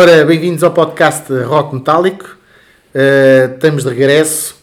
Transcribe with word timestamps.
Ora, 0.00 0.24
bem-vindos 0.24 0.62
ao 0.62 0.70
podcast 0.70 1.32
Rock 1.42 1.74
Metálico. 1.74 2.36
Uh, 2.94 3.52
estamos 3.52 3.82
de 3.82 3.88
regresso 3.88 4.54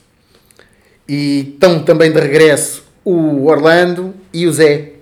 e 1.10 1.52
estão 1.56 1.84
também 1.84 2.10
de 2.10 2.18
regresso 2.18 2.86
o 3.04 3.46
Orlando 3.48 4.14
e 4.34 4.48
o 4.48 4.54
Zé. 4.54 4.94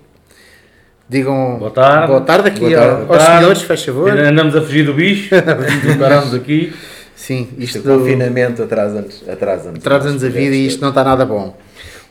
Digam 1.08 1.56
boa 1.60 1.70
tarde, 1.70 2.06
boa 2.08 2.20
tarde 2.22 2.48
aqui 2.48 2.58
boa 2.58 2.72
tarde, 2.72 3.00
aos 3.02 3.18
tarde. 3.18 3.38
senhores, 3.38 3.62
faz 3.62 3.84
favor. 3.84 4.10
Andamos 4.10 4.56
a 4.56 4.62
fugir 4.62 4.84
do 4.84 4.92
bicho, 4.92 5.30
paramos 6.00 6.34
aqui. 6.34 6.74
Sim, 7.14 7.50
isto 7.56 7.78
do 7.78 7.96
confinamento 7.96 8.60
atrasa-nos 8.60 9.22
atrasa 9.28 9.70
atrasa 9.70 10.26
a 10.26 10.30
vida 10.30 10.56
e 10.56 10.66
isto 10.66 10.80
não 10.80 10.88
está 10.88 11.04
nada 11.04 11.24
bom. 11.24 11.56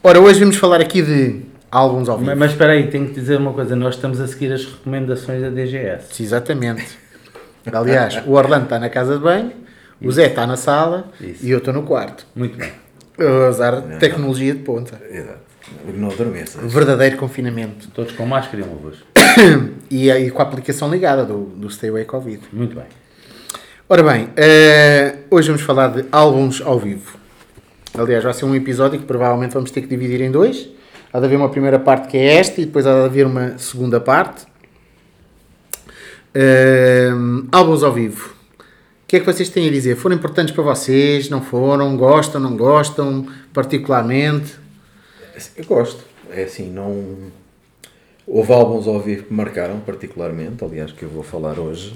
Ora, 0.01 0.21
hoje 0.21 0.39
vamos 0.39 0.55
falar 0.55 0.79
aqui 0.79 1.01
de 1.01 1.41
álbuns 1.69 2.07
ao 2.07 2.17
vivo. 2.17 2.29
Mas, 2.29 2.39
mas 2.39 2.51
espera 2.51 2.71
aí, 2.71 2.87
tenho 2.87 3.05
que 3.07 3.15
dizer 3.15 3.37
uma 3.37 3.51
coisa, 3.51 3.75
nós 3.75 3.95
estamos 3.95 4.21
a 4.21 4.27
seguir 4.27 4.53
as 4.53 4.63
recomendações 4.63 5.41
da 5.41 5.49
DGS. 5.49 6.05
Sim, 6.13 6.23
exatamente. 6.23 7.02
Aliás, 7.71 8.21
o 8.25 8.31
Orlando 8.31 8.65
está 8.65 8.79
na 8.79 8.89
casa 8.89 9.17
de 9.17 9.23
banho, 9.23 9.51
o 10.01 10.11
Zé 10.11 10.27
está 10.27 10.45
na 10.45 10.57
sala 10.57 11.11
Isso. 11.19 11.45
e 11.45 11.51
eu 11.51 11.59
estou 11.59 11.73
no 11.73 11.83
quarto. 11.83 12.25
Muito 12.35 12.57
bem. 12.57 12.71
A 13.17 13.49
usar 13.49 13.81
tecnologia 13.99 14.53
de 14.53 14.59
ponta. 14.61 14.99
Exato. 15.09 15.39
Não 15.95 16.09
adormeça. 16.09 16.59
Verdadeiro 16.61 17.17
confinamento. 17.17 17.87
Todos 17.89 18.11
com 18.11 18.25
máscara 18.25 18.63
e 18.63 18.67
luvas. 18.67 18.97
e, 19.89 20.11
e 20.11 20.31
com 20.31 20.41
a 20.41 20.45
aplicação 20.45 20.89
ligada 20.89 21.23
do, 21.23 21.45
do 21.45 21.69
Stay 21.69 21.89
Away 21.89 22.05
Covid. 22.05 22.41
Muito 22.51 22.75
bem. 22.75 22.85
Ora 23.87 24.01
bem, 24.01 24.23
uh, 24.23 25.17
hoje 25.29 25.49
vamos 25.49 25.61
falar 25.61 25.89
de 25.89 26.05
álbuns 26.11 26.61
ao 26.61 26.79
vivo. 26.79 27.17
Aliás, 27.97 28.23
vai 28.23 28.33
ser 28.33 28.45
um 28.45 28.55
episódio 28.55 28.99
que 28.99 29.05
provavelmente 29.05 29.53
vamos 29.53 29.71
ter 29.71 29.81
que 29.81 29.87
dividir 29.87 30.21
em 30.21 30.31
dois. 30.31 30.69
Há 31.11 31.19
de 31.19 31.25
haver 31.25 31.35
uma 31.35 31.49
primeira 31.49 31.77
parte 31.77 32.07
que 32.07 32.17
é 32.17 32.35
esta 32.37 32.59
e 32.59 32.65
depois 32.65 32.87
há 32.87 32.93
de 32.93 33.05
haver 33.05 33.27
uma 33.27 33.57
segunda 33.57 33.99
parte. 33.99 34.45
Uh, 36.35 37.47
álbuns 37.51 37.83
ao 37.83 37.93
vivo. 37.93 38.33
O 38.59 39.07
que 39.07 39.17
é 39.17 39.19
que 39.19 39.25
vocês 39.25 39.49
têm 39.49 39.67
a 39.67 39.71
dizer? 39.71 39.95
Foram 39.95 40.15
importantes 40.15 40.53
para 40.53 40.63
vocês? 40.63 41.29
Não 41.29 41.41
foram? 41.41 41.95
Gostam? 41.95 42.41
Não 42.41 42.57
gostam? 42.57 43.27
Particularmente? 43.53 44.55
Eu 45.55 45.65
gosto. 45.65 46.03
É 46.31 46.43
assim, 46.43 46.71
não. 46.71 47.31
Houve 48.25 48.53
álbuns 48.53 48.87
ao 48.87 48.99
vivo 48.99 49.25
que 49.25 49.33
marcaram 49.33 49.79
particularmente, 49.81 50.63
aliás, 50.63 50.91
que 50.91 51.03
eu 51.03 51.09
vou 51.09 51.21
falar 51.21 51.59
hoje. 51.59 51.95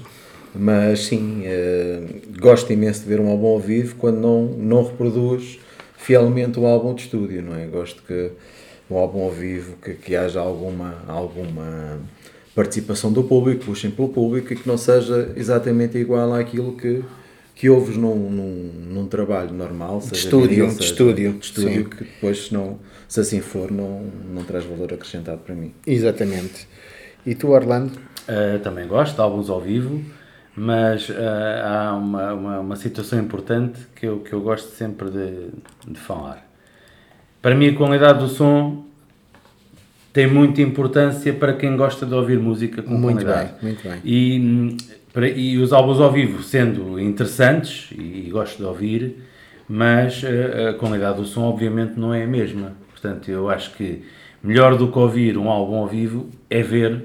Mas 0.54 1.06
sim, 1.06 1.42
uh, 1.42 2.40
gosto 2.40 2.72
imenso 2.72 3.00
de 3.00 3.08
ver 3.08 3.20
um 3.20 3.28
álbum 3.28 3.48
ao 3.48 3.60
vivo 3.60 3.96
quando 3.96 4.18
não, 4.18 4.44
não 4.44 4.84
reproduz 4.84 5.58
fielmente 5.96 6.58
o 6.58 6.66
álbum 6.66 6.94
de 6.94 7.02
estúdio, 7.02 7.42
não 7.42 7.56
é? 7.56 7.66
Gosto 7.66 8.02
que 8.02 8.30
um 8.90 8.96
álbum 8.96 9.22
ao 9.22 9.30
vivo 9.30 9.76
que, 9.82 9.94
que 9.94 10.16
haja 10.16 10.40
alguma, 10.40 11.02
alguma 11.06 12.00
participação 12.58 13.12
do 13.12 13.22
público, 13.22 13.66
puxem 13.66 13.88
pelo 13.88 14.08
público 14.08 14.52
e 14.52 14.56
que 14.56 14.66
não 14.66 14.76
seja 14.76 15.32
exatamente 15.36 15.96
igual 15.96 16.34
àquilo 16.34 16.72
que, 16.72 17.04
que 17.54 17.70
ouves 17.70 17.96
num, 17.96 18.16
num, 18.28 18.72
num 18.94 19.06
trabalho 19.06 19.52
normal, 19.52 20.00
seja 20.00 20.14
de 20.14 20.18
estúdio, 20.18 20.48
vinil, 20.48 20.70
seja 20.70 20.78
de 20.78 20.84
estúdio, 20.84 21.32
de 21.34 21.44
estúdio 21.46 21.84
que 21.84 22.02
depois, 22.02 22.46
se, 22.46 22.52
não, 22.52 22.80
se 23.06 23.20
assim 23.20 23.40
for, 23.40 23.70
não, 23.70 24.10
não 24.34 24.42
traz 24.42 24.64
valor 24.64 24.92
acrescentado 24.92 25.38
para 25.38 25.54
mim. 25.54 25.72
Exatamente. 25.86 26.66
E 27.24 27.32
tu, 27.32 27.50
Orlando? 27.50 27.92
Uh, 28.28 28.58
também 28.58 28.88
gosto 28.88 29.14
de 29.14 29.20
álbuns 29.20 29.48
ao 29.48 29.60
vivo, 29.60 30.02
mas 30.56 31.08
uh, 31.10 31.14
há 31.62 31.94
uma, 31.96 32.32
uma, 32.32 32.58
uma, 32.58 32.76
situação 32.76 33.20
importante 33.20 33.78
que 33.94 34.04
eu, 34.04 34.18
que 34.18 34.32
eu 34.32 34.40
gosto 34.40 34.74
sempre 34.74 35.08
de, 35.10 35.50
de 35.86 36.00
falar. 36.00 36.44
Para 37.40 37.54
mim, 37.54 37.68
a 37.68 37.76
qualidade 37.76 38.18
do 38.18 38.28
som 38.28 38.87
tem 40.12 40.26
muita 40.26 40.62
importância 40.62 41.32
para 41.32 41.52
quem 41.52 41.76
gosta 41.76 42.06
de 42.06 42.14
ouvir 42.14 42.38
música 42.38 42.82
com 42.82 42.94
muito 42.94 43.24
qualidade. 43.24 43.52
Bem, 43.60 43.70
muito 43.70 43.88
bem. 43.88 44.00
E, 44.04 44.76
para, 45.12 45.28
e 45.28 45.58
os 45.58 45.72
álbuns 45.72 46.00
ao 46.00 46.10
vivo 46.10 46.42
sendo 46.42 46.98
interessantes, 46.98 47.90
e, 47.92 48.28
gosto 48.30 48.58
de 48.58 48.64
ouvir, 48.64 49.16
mas 49.68 50.24
a, 50.24 50.28
eh, 50.28 50.68
a 50.70 50.74
qualidade 50.74 51.18
do 51.18 51.24
som 51.24 51.42
obviamente 51.42 51.98
não 51.98 52.12
é 52.14 52.24
a 52.24 52.26
mesma. 52.26 52.72
Portanto, 52.90 53.30
eu 53.30 53.50
acho 53.50 53.74
que 53.74 54.02
melhor 54.42 54.76
do 54.76 54.90
que 54.90 54.98
ouvir 54.98 55.36
um 55.36 55.48
álbum 55.48 55.76
ao 55.76 55.86
vivo 55.86 56.28
é 56.48 56.62
ver 56.62 57.04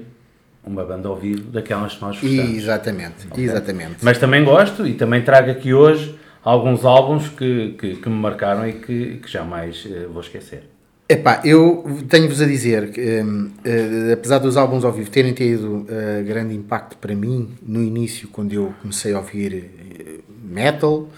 uma 0.64 0.84
banda 0.84 1.08
ao 1.08 1.16
vivo 1.16 1.50
daquelas 1.50 1.94
que 1.94 2.02
nós 2.02 2.18
gostamos. 2.18 2.56
Exatamente, 2.56 3.26
okay? 3.30 3.44
exatamente. 3.44 3.96
Mas 4.02 4.18
também 4.18 4.42
gosto 4.42 4.86
e 4.86 4.94
também 4.94 5.22
trago 5.22 5.50
aqui 5.50 5.74
hoje 5.74 6.18
alguns 6.42 6.84
álbuns 6.84 7.28
que, 7.28 7.74
que, 7.78 7.96
que 7.96 8.08
me 8.08 8.16
marcaram 8.16 8.66
e 8.66 8.74
que, 8.74 9.16
que 9.16 9.30
jamais 9.30 9.84
uh, 9.84 10.10
vou 10.10 10.22
esquecer. 10.22 10.73
Epá, 11.06 11.42
eu 11.44 11.84
tenho-vos 12.08 12.40
a 12.40 12.46
dizer 12.46 12.90
que, 12.90 13.22
um, 13.22 13.44
uh, 13.46 13.50
eh, 13.62 14.12
apesar 14.14 14.38
dos 14.38 14.56
álbuns 14.56 14.86
ao 14.86 14.92
vivo 14.92 15.10
terem 15.10 15.34
tido 15.34 15.80
uh, 15.80 16.24
grande 16.26 16.54
impacto 16.54 16.96
para 16.96 17.14
mim 17.14 17.50
no 17.62 17.82
início, 17.82 18.26
quando 18.28 18.54
eu 18.54 18.74
comecei 18.80 19.12
a 19.12 19.18
ouvir 19.18 19.70
uh, 19.70 20.22
metal, 20.42 21.10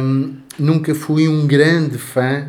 um, 0.00 0.36
nunca 0.56 0.94
fui 0.94 1.26
um 1.26 1.48
grande 1.48 1.98
fã 1.98 2.48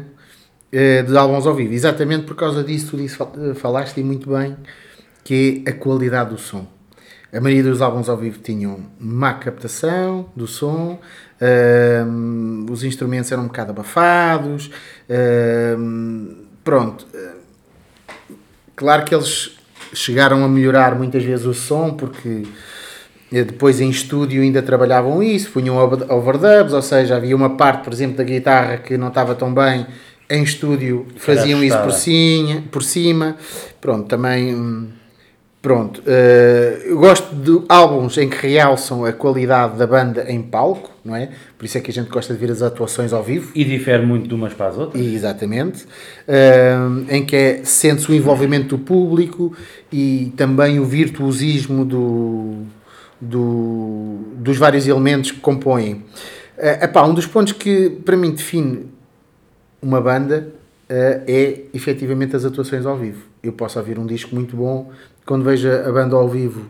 de 0.72 1.16
álbuns 1.16 1.46
ao 1.46 1.54
vivo, 1.54 1.72
exatamente 1.72 2.26
por 2.26 2.36
causa 2.36 2.64
disso, 2.64 2.92
tu 2.92 2.98
disse, 2.98 3.16
falaste 3.56 4.00
e 4.00 4.04
muito 4.04 4.32
bem, 4.32 4.58
que 5.24 5.62
é 5.68 5.70
a 5.70 5.74
qualidade 5.74 6.32
do 6.32 6.38
som. 6.40 6.68
A 7.34 7.42
maioria 7.42 7.64
dos 7.64 7.82
álbuns 7.82 8.08
ao 8.10 8.16
vivo 8.16 8.38
tinham 8.40 8.80
má 9.00 9.34
captação 9.34 10.30
do 10.36 10.46
som, 10.46 11.00
uh, 11.42 12.72
os 12.72 12.84
instrumentos 12.84 13.32
eram 13.32 13.44
um 13.44 13.48
bocado 13.48 13.72
abafados, 13.72 14.70
uh, 15.10 16.36
pronto. 16.64 17.08
Claro 18.76 19.04
que 19.04 19.16
eles 19.16 19.58
chegaram 19.94 20.44
a 20.44 20.48
melhorar 20.48 20.96
muitas 20.96 21.24
vezes 21.24 21.46
o 21.46 21.54
som, 21.54 21.92
porque 21.92 22.44
eh, 23.32 23.44
depois 23.44 23.82
em 23.82 23.90
estúdio 23.90 24.42
ainda 24.42 24.62
trabalhavam 24.62 25.22
isso, 25.22 25.52
punham 25.52 25.76
overdubs, 25.78 26.74
ou 26.74 26.82
seja, 26.82 27.16
havia 27.16 27.36
uma 27.36 27.56
parte, 27.58 27.84
por 27.84 27.94
exemplo, 27.94 28.18
da 28.18 28.24
guitarra 28.24 28.78
que 28.78 28.98
não 28.98 29.08
estava 29.08 29.34
tão 29.36 29.54
bem, 29.54 29.86
em 30.30 30.44
estúdio 30.44 31.08
faziam 31.18 31.64
isso 31.64 31.78
por 31.80 31.92
cima, 31.92 32.64
por 32.72 32.84
cima. 32.84 33.38
Pronto, 33.80 34.08
também 34.08 34.56
hum, 34.56 34.88
Pronto, 35.64 36.02
uh, 36.02 36.84
eu 36.84 36.98
gosto 36.98 37.34
de 37.34 37.64
álbuns 37.70 38.18
em 38.18 38.30
que 38.30 38.48
realçam 38.48 39.06
a 39.06 39.14
qualidade 39.14 39.78
da 39.78 39.88
banda 39.88 40.30
em 40.30 40.42
palco, 40.42 40.92
não 41.06 41.16
é? 41.16 41.30
Por 41.58 41.64
isso 41.64 41.78
é 41.78 41.82
que 41.82 41.90
a 41.90 41.94
gente 41.94 42.10
gosta 42.10 42.34
de 42.34 42.40
ver 42.42 42.52
as 42.52 42.62
atuações 42.62 43.14
ao 43.14 43.24
vivo. 43.24 43.50
E 43.56 43.64
difere 43.64 44.06
muito 44.06 44.28
de 44.28 44.36
umas 44.36 44.54
para 44.54 44.68
as 44.68 44.78
outras. 44.78 45.02
E, 45.02 45.16
exatamente. 45.16 45.86
Uh, 46.28 47.06
em 47.10 47.26
que 47.26 47.34
é, 47.34 47.62
sente-se 47.64 48.12
o 48.12 48.14
envolvimento 48.14 48.76
do 48.76 48.84
público 48.84 49.56
e 49.90 50.34
também 50.36 50.82
o 50.82 50.86
virtuosismo 50.86 51.86
do, 51.86 52.64
do, 53.22 54.18
dos 54.36 54.58
vários 54.58 54.86
elementos 54.86 55.32
que 55.32 55.40
compõem. 55.40 55.94
Uh, 56.58 56.84
epá, 56.84 57.06
um 57.06 57.14
dos 57.14 57.26
pontos 57.26 57.54
que 57.54 57.90
para 57.90 58.18
mim 58.18 58.32
define 58.32 58.88
uma 59.82 60.02
banda 60.02 60.46
uh, 60.90 61.24
é 61.26 61.62
efetivamente 61.74 62.36
as 62.36 62.44
atuações 62.44 62.86
ao 62.86 62.98
vivo. 62.98 63.32
Eu 63.42 63.54
posso 63.54 63.80
ouvir 63.80 64.00
um 64.00 64.06
disco 64.06 64.34
muito 64.34 64.56
bom, 64.56 64.92
quando 65.26 65.44
vejo 65.44 65.70
a 65.70 65.92
banda 65.92 66.16
ao 66.16 66.28
vivo, 66.28 66.66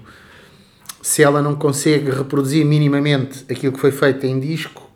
se 1.02 1.22
ela 1.22 1.42
não 1.42 1.56
consegue 1.56 2.10
reproduzir 2.10 2.66
minimamente 2.66 3.46
aquilo 3.52 3.74
que 3.74 3.80
foi 3.80 3.92
feito 3.92 4.26
em 4.26 4.40
disco, 4.40 4.90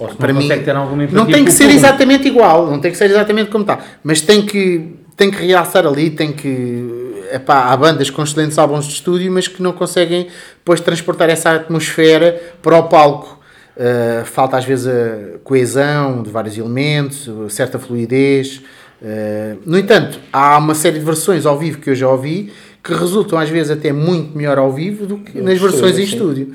ou 0.00 0.08
se 0.08 0.16
para 0.16 0.32
não 0.32 0.40
mim, 0.40 0.48
ter 0.48 0.74
alguma 0.74 1.06
não 1.08 1.26
tem 1.26 1.44
que 1.44 1.52
ser 1.52 1.64
público. 1.64 1.84
exatamente 1.84 2.26
igual, 2.26 2.66
não 2.70 2.80
tem 2.80 2.90
que 2.90 2.96
ser 2.96 3.10
exatamente 3.10 3.50
como 3.50 3.62
está, 3.62 3.78
mas 4.02 4.22
tem 4.22 4.40
que, 4.40 4.94
tem 5.14 5.30
que 5.30 5.44
realçar 5.44 5.86
ali, 5.86 6.10
tem 6.10 6.32
que. 6.32 7.08
Epá, 7.32 7.66
há 7.66 7.76
bandas 7.76 8.10
com 8.10 8.22
excelentes 8.22 8.58
álbuns 8.58 8.86
de 8.86 8.94
estúdio, 8.94 9.30
mas 9.30 9.46
que 9.46 9.62
não 9.62 9.72
conseguem 9.72 10.28
depois 10.56 10.80
transportar 10.80 11.28
essa 11.28 11.52
atmosfera 11.52 12.40
para 12.62 12.76
o 12.76 12.84
palco. 12.84 13.38
Uh, 13.76 14.24
falta 14.24 14.56
às 14.58 14.64
vezes 14.64 14.88
a 14.88 15.38
coesão 15.44 16.22
de 16.22 16.30
vários 16.30 16.58
elementos, 16.58 17.30
certa 17.50 17.78
fluidez. 17.78 18.60
Uh, 19.00 19.58
no 19.64 19.78
entanto, 19.78 20.20
há 20.32 20.58
uma 20.58 20.74
série 20.74 20.98
de 20.98 21.04
versões 21.04 21.46
ao 21.46 21.58
vivo 21.58 21.78
que 21.78 21.90
eu 21.90 21.94
já 21.94 22.08
ouvi 22.08 22.52
que 22.82 22.94
resultam 22.94 23.38
às 23.38 23.48
vezes 23.48 23.70
até 23.70 23.92
muito 23.92 24.36
melhor 24.36 24.58
ao 24.58 24.72
vivo 24.72 25.06
do 25.06 25.18
que 25.18 25.40
nas 25.40 25.60
versões 25.60 25.98
em 25.98 26.02
estúdio. 26.02 26.52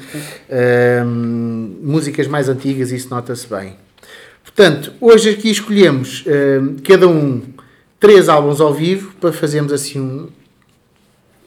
Uh, 0.50 1.06
músicas 1.84 2.28
mais 2.28 2.50
antigas, 2.50 2.92
isso 2.92 3.10
nota-se 3.10 3.48
bem. 3.48 3.76
Portanto, 4.44 4.94
hoje 5.00 5.30
aqui 5.30 5.50
escolhemos 5.50 6.26
uh, 6.26 6.82
cada 6.84 7.08
um 7.08 7.42
três 8.00 8.30
álbuns 8.30 8.60
ao 8.60 8.74
vivo 8.74 9.14
para 9.20 9.32
fazermos 9.32 9.72
assim 9.72 10.00
um, 10.00 10.28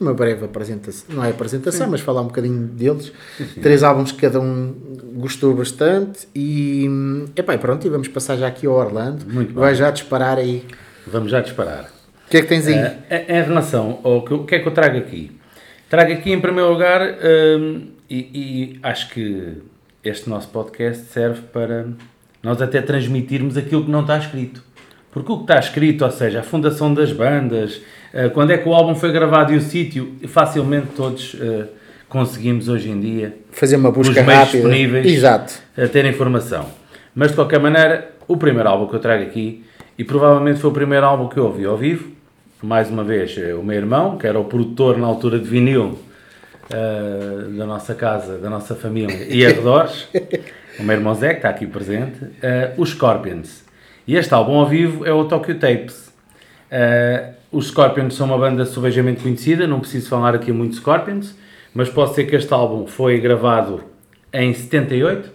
uma 0.00 0.15
breve 0.15 0.45
apresentação, 0.45 1.06
não 1.15 1.25
é 1.25 1.31
apresentação, 1.31 1.87
Sim. 1.87 1.91
mas 1.91 2.00
falar 2.00 2.21
um 2.21 2.27
bocadinho 2.27 2.67
deles. 2.67 3.12
Sim. 3.37 3.61
Três 3.61 3.83
álbuns 3.83 4.12
que 4.12 4.21
cada 4.21 4.41
um 4.41 4.75
gostou 5.15 5.55
bastante 5.55 6.29
e, 6.35 6.89
epá, 7.35 7.56
pronto, 7.59 7.85
e 7.87 7.91
vamos 7.91 8.09
passar 8.09 8.37
já 8.37 8.47
aqui 8.47 8.67
ao 8.67 8.75
Orlando. 8.75 9.25
Muito 9.27 9.55
Vai 9.55 9.75
já 9.75 9.91
disparar 9.91 10.39
aí 10.39 10.65
Vamos 11.10 11.31
já 11.31 11.40
disparar. 11.40 11.84
O 12.26 12.31
que 12.31 12.37
é 12.37 12.43
que 12.43 12.49
tens 12.49 12.66
aí? 12.66 12.75
Uh, 12.75 13.02
em 13.10 13.43
relação 13.43 14.00
ao 14.02 14.22
que, 14.22 14.34
o 14.34 14.44
que 14.44 14.55
é 14.55 14.58
que 14.58 14.69
eu 14.69 14.72
trago 14.72 14.99
aqui? 14.99 15.32
Trago 15.88 16.12
aqui, 16.12 16.31
em 16.31 16.40
primeiro 16.40 16.70
lugar, 16.70 17.00
um, 17.00 17.87
e, 18.10 18.16
e, 18.16 18.78
acho 18.82 19.08
que 19.08 19.55
este 20.05 20.28
nosso 20.28 20.49
podcast 20.49 21.06
serve 21.06 21.40
para 21.52 21.87
nós 22.43 22.60
até 22.60 22.82
transmitirmos 22.82 23.56
aquilo 23.56 23.84
que 23.84 23.90
não 23.90 24.02
está 24.02 24.19
escrito. 24.19 24.62
Porque 25.10 25.32
o 25.32 25.38
que 25.38 25.44
está 25.44 25.58
escrito, 25.58 26.05
ou 26.05 26.10
seja, 26.10 26.40
a 26.40 26.43
fundação 26.43 26.93
das 26.93 27.11
bandas, 27.11 27.76
uh, 28.12 28.28
quando 28.34 28.50
é 28.50 28.58
que 28.58 28.69
o 28.69 28.75
álbum 28.75 28.94
foi 28.94 29.11
gravado 29.11 29.54
e 29.54 29.56
o 29.56 29.61
sítio, 29.62 30.14
facilmente 30.28 30.88
todos 30.94 31.32
uh, 31.34 31.66
conseguimos 32.08 32.69
hoje 32.69 32.90
em 32.90 33.00
dia 33.00 33.37
Fazer 33.50 33.76
uma 33.76 33.90
busca 33.90 34.22
rápida. 34.22 34.58
disponíveis 34.58 35.06
Exato. 35.06 35.54
a 35.76 35.87
ter 35.87 36.04
informação. 36.04 36.66
Mas 37.14 37.31
de 37.31 37.37
qualquer 37.37 37.61
maneira, 37.61 38.12
o 38.26 38.37
primeiro 38.37 38.69
álbum 38.69 38.87
que 38.87 38.94
eu 38.94 39.00
trago 39.00 39.22
aqui, 39.22 39.64
e 39.99 40.05
provavelmente 40.05 40.61
foi 40.61 40.71
o 40.71 40.73
primeiro 40.73 41.05
álbum 41.05 41.29
que 41.29 41.37
eu 41.37 41.45
ouvi 41.45 41.65
ao 41.65 41.77
vivo, 41.77 42.12
mais 42.62 42.89
uma 42.89 43.03
vez, 43.03 43.37
é 43.37 43.53
o 43.55 43.62
meu 43.62 43.77
irmão, 43.77 44.17
que 44.17 44.27
era 44.27 44.39
o 44.39 44.45
produtor 44.45 44.97
na 44.97 45.06
altura 45.06 45.39
de 45.39 45.49
vinil 45.49 45.99
eh, 46.71 47.56
da 47.56 47.67
nossa 47.67 47.95
casa, 47.95 48.39
da 48.39 48.49
nossa 48.49 48.75
família 48.75 49.25
e 49.29 49.45
arredores, 49.45 50.09
o 50.79 50.83
meu 50.83 50.97
irmão 50.97 51.15
Zé, 51.15 51.31
que 51.31 51.39
está 51.39 51.49
aqui 51.49 51.67
presente, 51.67 52.19
eh, 52.43 52.75
os 52.77 52.91
Scorpions. 52.91 53.65
E 54.06 54.17
este 54.17 54.33
álbum 54.33 54.59
ao 54.59 54.67
vivo 54.67 55.05
é 55.05 55.12
o 55.12 55.25
Tokyo 55.25 55.59
Tapes. 55.59 56.12
Eh, 56.71 57.31
os 57.50 57.69
Scorpions 57.69 58.15
são 58.15 58.27
uma 58.27 58.39
banda 58.39 58.65
subejamente 58.67 59.23
conhecida, 59.23 59.67
não 59.67 59.81
preciso 59.81 60.09
falar 60.09 60.35
aqui 60.35 60.53
muito 60.53 60.73
de 60.73 60.77
Scorpions, 60.77 61.35
mas 61.75 61.89
posso 61.89 62.12
dizer 62.12 62.27
que 62.27 62.37
este 62.37 62.53
álbum 62.53 62.87
foi 62.87 63.19
gravado 63.19 63.83
em 64.33 64.53
78, 64.53 65.31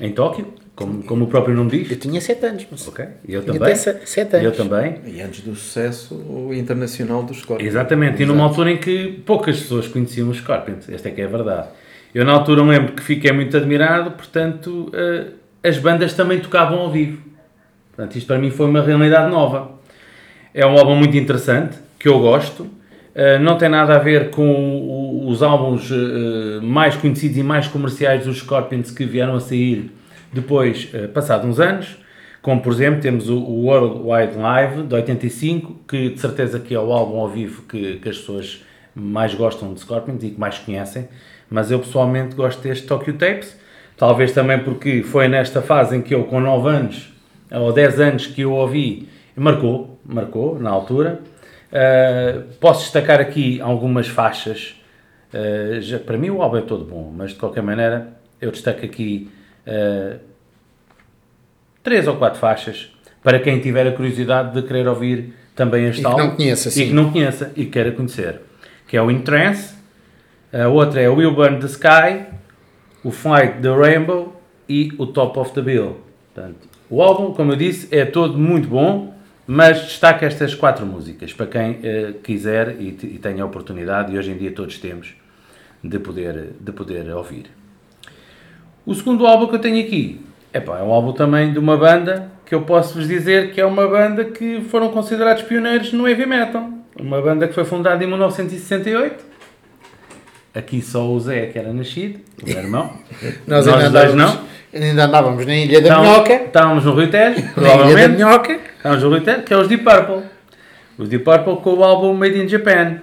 em 0.00 0.12
Tóquio, 0.12 0.52
como, 0.74 1.02
como 1.04 1.24
o 1.24 1.28
próprio 1.28 1.54
nome 1.54 1.70
diz. 1.70 1.90
Eu 1.90 1.96
tinha 1.98 2.20
7 2.20 2.46
anos, 2.46 2.66
mas 2.70 2.88
Ok, 2.88 3.04
eu 3.28 3.42
também. 3.44 3.74
sete 3.76 4.36
anos. 4.36 4.44
Eu 4.44 4.52
também. 4.52 4.96
E 5.06 5.20
antes 5.20 5.40
do 5.42 5.54
sucesso 5.54 6.50
internacional 6.52 7.22
dos 7.22 7.38
Scorpions. 7.38 7.68
Exatamente, 7.68 8.22
e 8.22 8.26
numa 8.26 8.42
altura 8.44 8.72
em 8.72 8.76
que 8.78 9.22
poucas 9.24 9.58
pessoas 9.60 9.86
conheciam 9.88 10.28
os 10.30 10.38
Scorpions, 10.38 10.88
esta 10.88 11.08
é 11.08 11.12
que 11.12 11.20
é 11.20 11.24
a 11.24 11.28
verdade. 11.28 11.68
Eu 12.14 12.24
na 12.24 12.32
altura 12.32 12.62
lembro 12.62 12.92
que 12.92 13.02
fiquei 13.02 13.32
muito 13.32 13.56
admirado, 13.56 14.12
portanto, 14.12 14.90
eh, 14.92 15.26
as 15.68 15.78
bandas 15.78 16.12
também 16.14 16.38
tocavam 16.40 16.78
ao 16.80 16.90
vivo. 16.90 17.18
Portanto, 17.94 18.16
isto 18.16 18.26
para 18.26 18.38
mim 18.38 18.50
foi 18.50 18.66
uma 18.66 18.82
realidade 18.82 19.30
nova. 19.30 19.72
É 20.52 20.64
um 20.66 20.76
álbum 20.78 20.94
muito 20.96 21.16
interessante, 21.16 21.76
que 21.98 22.08
eu 22.08 22.18
gosto. 22.20 22.66
Eh, 23.14 23.38
não 23.38 23.56
tem 23.58 23.68
nada 23.68 23.94
a 23.96 23.98
ver 23.98 24.30
com 24.30 24.44
o- 24.48 25.28
os 25.28 25.42
álbuns 25.42 25.90
eh, 25.90 26.60
mais 26.62 26.96
conhecidos 26.96 27.36
e 27.36 27.42
mais 27.42 27.66
comerciais 27.68 28.24
dos 28.26 28.38
Scorpions 28.38 28.90
que 28.90 29.04
vieram 29.04 29.34
a 29.36 29.40
sair 29.40 29.90
depois, 30.34 30.88
eh, 30.92 31.06
passado 31.06 31.46
uns 31.46 31.60
anos. 31.60 31.96
Como, 32.42 32.60
por 32.60 32.72
exemplo, 32.72 33.00
temos 33.00 33.30
o, 33.30 33.38
o 33.38 33.64
World 33.66 34.00
Wide 34.02 34.36
Live, 34.36 34.82
de 34.82 34.94
85, 34.94 35.80
que 35.88 36.10
de 36.10 36.20
certeza 36.20 36.60
que 36.60 36.74
é 36.74 36.78
o 36.78 36.92
álbum 36.92 37.18
ao 37.18 37.28
vivo 37.28 37.62
que, 37.62 37.96
que 37.96 38.08
as 38.08 38.18
pessoas 38.18 38.62
mais 38.94 39.34
gostam 39.34 39.72
de 39.72 39.80
Scorpions 39.80 40.22
e 40.22 40.30
que 40.30 40.38
mais 40.38 40.58
conhecem. 40.58 41.08
Mas 41.48 41.70
eu 41.70 41.78
pessoalmente 41.78 42.34
gosto 42.34 42.60
deste 42.62 42.86
Tokyo 42.86 43.14
Tapes. 43.14 43.58
Talvez 43.96 44.32
também 44.32 44.58
porque 44.58 45.02
foi 45.02 45.28
nesta 45.28 45.62
fase 45.62 45.96
em 45.96 46.02
que 46.02 46.14
eu, 46.14 46.24
com 46.24 46.40
9 46.40 46.68
anos, 46.68 47.12
ou 47.50 47.72
10 47.72 48.00
anos 48.00 48.26
que 48.26 48.42
eu 48.42 48.52
ouvi, 48.52 49.08
marcou, 49.36 49.98
marcou 50.04 50.58
na 50.58 50.70
altura. 50.70 51.20
Uh, 51.70 52.42
posso 52.60 52.82
destacar 52.82 53.20
aqui 53.20 53.60
algumas 53.60 54.08
faixas. 54.08 54.80
Uh, 55.32 55.80
já, 55.80 55.98
para 55.98 56.18
mim 56.18 56.30
o 56.30 56.42
álbum 56.42 56.58
é 56.58 56.60
todo 56.60 56.84
bom, 56.84 57.12
mas 57.16 57.30
de 57.30 57.36
qualquer 57.36 57.62
maneira 57.62 58.08
eu 58.40 58.50
destaco 58.50 58.84
aqui 58.84 59.30
uh, 59.66 60.18
três 61.82 62.06
ou 62.06 62.16
quatro 62.16 62.40
faixas 62.40 62.90
para 63.22 63.38
quem 63.38 63.60
tiver 63.60 63.86
a 63.86 63.92
curiosidade 63.92 64.54
de 64.54 64.66
querer 64.66 64.86
ouvir 64.86 65.34
também 65.54 65.86
este 65.86 66.00
E 66.00 66.02
que 66.02 66.06
álbum 66.06 66.22
não 66.24 66.36
conheça, 66.36 66.68
e 66.68 66.72
sim. 66.72 66.86
que 66.88 66.92
não 66.92 67.10
conheça 67.10 67.52
e 67.56 67.64
que 67.64 67.70
queira 67.70 67.92
conhecer. 67.92 68.40
Que 68.86 68.96
é 68.96 69.02
o 69.02 69.10
In 69.10 69.20
Trance, 69.20 69.74
a 70.52 70.68
outra 70.68 71.00
é 71.00 71.08
o 71.08 71.14
Will 71.14 71.34
Burn 71.34 71.58
the 71.58 71.66
Sky, 71.66 72.26
o 73.02 73.10
Flight 73.10 73.60
the 73.60 73.70
Rainbow 73.70 74.40
e 74.68 74.92
o 74.98 75.06
Top 75.06 75.38
of 75.38 75.52
the 75.52 75.62
Bill. 75.62 75.96
Portanto, 76.32 76.68
o 76.90 77.02
álbum, 77.02 77.32
como 77.32 77.52
eu 77.52 77.56
disse, 77.56 77.88
é 77.94 78.04
todo 78.04 78.38
muito 78.38 78.68
bom, 78.68 79.14
mas 79.46 79.82
destaca 79.82 80.26
estas 80.26 80.54
quatro 80.54 80.86
músicas 80.86 81.32
para 81.32 81.46
quem 81.46 81.78
eh, 81.82 82.14
quiser 82.22 82.76
e, 82.80 82.88
e 82.88 83.18
tenha 83.18 83.42
a 83.42 83.46
oportunidade, 83.46 84.12
e 84.12 84.18
hoje 84.18 84.30
em 84.30 84.36
dia 84.36 84.52
todos 84.52 84.78
temos, 84.78 85.14
de 85.82 85.98
poder, 85.98 86.52
de 86.60 86.72
poder 86.72 87.08
ouvir. 87.10 87.46
O 88.86 88.94
segundo 88.94 89.26
álbum 89.26 89.46
que 89.46 89.54
eu 89.54 89.58
tenho 89.58 89.80
aqui 89.84 90.20
epá, 90.52 90.78
é 90.78 90.82
um 90.82 90.92
álbum 90.92 91.12
também 91.12 91.52
de 91.52 91.58
uma 91.58 91.76
banda 91.76 92.30
que 92.46 92.54
eu 92.54 92.62
posso 92.62 92.94
vos 92.94 93.08
dizer 93.08 93.52
que 93.52 93.60
é 93.60 93.64
uma 93.66 93.88
banda 93.88 94.24
que 94.24 94.60
foram 94.70 94.90
considerados 94.90 95.42
pioneiros 95.42 95.92
no 95.92 96.06
heavy 96.08 96.26
metal. 96.26 96.68
Uma 97.00 97.20
banda 97.20 97.48
que 97.48 97.54
foi 97.54 97.64
fundada 97.64 98.04
em 98.04 98.06
1968. 98.06 99.24
Aqui 100.54 100.80
só 100.80 101.08
o 101.10 101.18
Zé 101.18 101.46
que 101.46 101.58
era 101.58 101.72
nascido, 101.72 102.20
o 102.42 102.48
meu 102.48 102.58
irmão. 102.58 102.92
Nós, 103.46 103.66
Nós 103.66 103.68
ainda, 103.68 103.90
dois 103.90 104.12
andávamos, 104.12 104.40
ainda 104.72 105.04
andávamos 105.04 105.46
na 105.46 105.54
Ilha 105.56 105.80
da 105.80 105.88
Então, 105.88 106.02
Minhoca. 106.02 106.34
Estávamos 106.34 106.84
no 106.84 106.92
Rui 106.92 107.06
Tejo, 107.08 107.40
Na 107.40 107.42
Ilha 107.42 107.52
da 107.54 107.60
provavelmente. 107.72 108.16
Minhoca. 108.16 108.60
Estávamos 108.76 109.02
no 109.04 109.10
Rui 109.10 109.20
Tejo, 109.22 109.42
que 109.42 109.54
é 109.54 109.56
os 109.56 109.66
Deep 109.68 109.82
Purple. 109.82 110.22
Os 110.98 111.08
Deep 111.08 111.24
Purple 111.24 111.56
com 111.56 111.74
o 111.74 111.82
álbum 111.82 112.14
Made 112.14 112.38
in 112.38 112.46
Japan. 112.46 112.98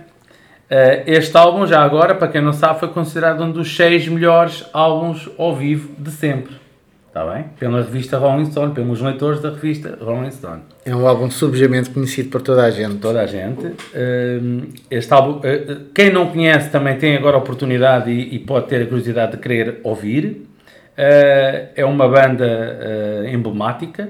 Eh, 0.73 1.03
este 1.05 1.35
álbum, 1.35 1.67
já 1.67 1.81
agora, 1.83 2.15
para 2.15 2.29
quem 2.29 2.39
não 2.41 2.53
sabe, 2.53 2.79
foi 2.79 2.87
considerado 2.87 3.43
um 3.43 3.51
dos 3.51 3.75
seis 3.75 4.07
melhores 4.07 4.65
álbuns 4.71 5.29
ao 5.37 5.53
vivo 5.53 5.89
de 5.97 6.09
sempre. 6.11 6.61
Está 7.09 7.25
bem? 7.25 7.43
Pela 7.59 7.79
revista 7.81 8.17
Rolling 8.17 8.45
Stone, 8.45 8.73
pelos 8.73 9.01
leitores 9.01 9.41
da 9.41 9.49
revista 9.49 9.97
Rolling 10.01 10.31
Stone. 10.31 10.61
É 10.85 10.95
um 10.95 11.05
álbum 11.05 11.29
subejamente 11.29 11.89
conhecido 11.89 12.29
por 12.29 12.41
toda 12.41 12.63
a 12.63 12.71
gente. 12.71 12.95
Toda 12.99 13.19
a 13.21 13.25
gente. 13.25 13.65
Hum, 13.93 14.69
Este 14.89 15.11
álbum, 15.13 15.41
eh, 15.43 15.65
eh, 15.67 15.77
quem 15.93 16.09
não 16.09 16.27
conhece 16.27 16.69
também 16.69 16.97
tem 16.97 17.17
agora 17.17 17.35
a 17.35 17.39
oportunidade 17.39 18.09
e, 18.09 18.39
pode 18.39 18.67
ter 18.67 18.81
a 18.83 18.85
curiosidade 18.85 19.33
de 19.33 19.39
querer 19.39 19.81
ouvir. 19.83 20.47
Eh, 20.95 21.71
É 21.75 21.83
uma 21.83 22.07
banda 22.07 22.45
eh, 22.47 23.31
emblemática. 23.33 24.09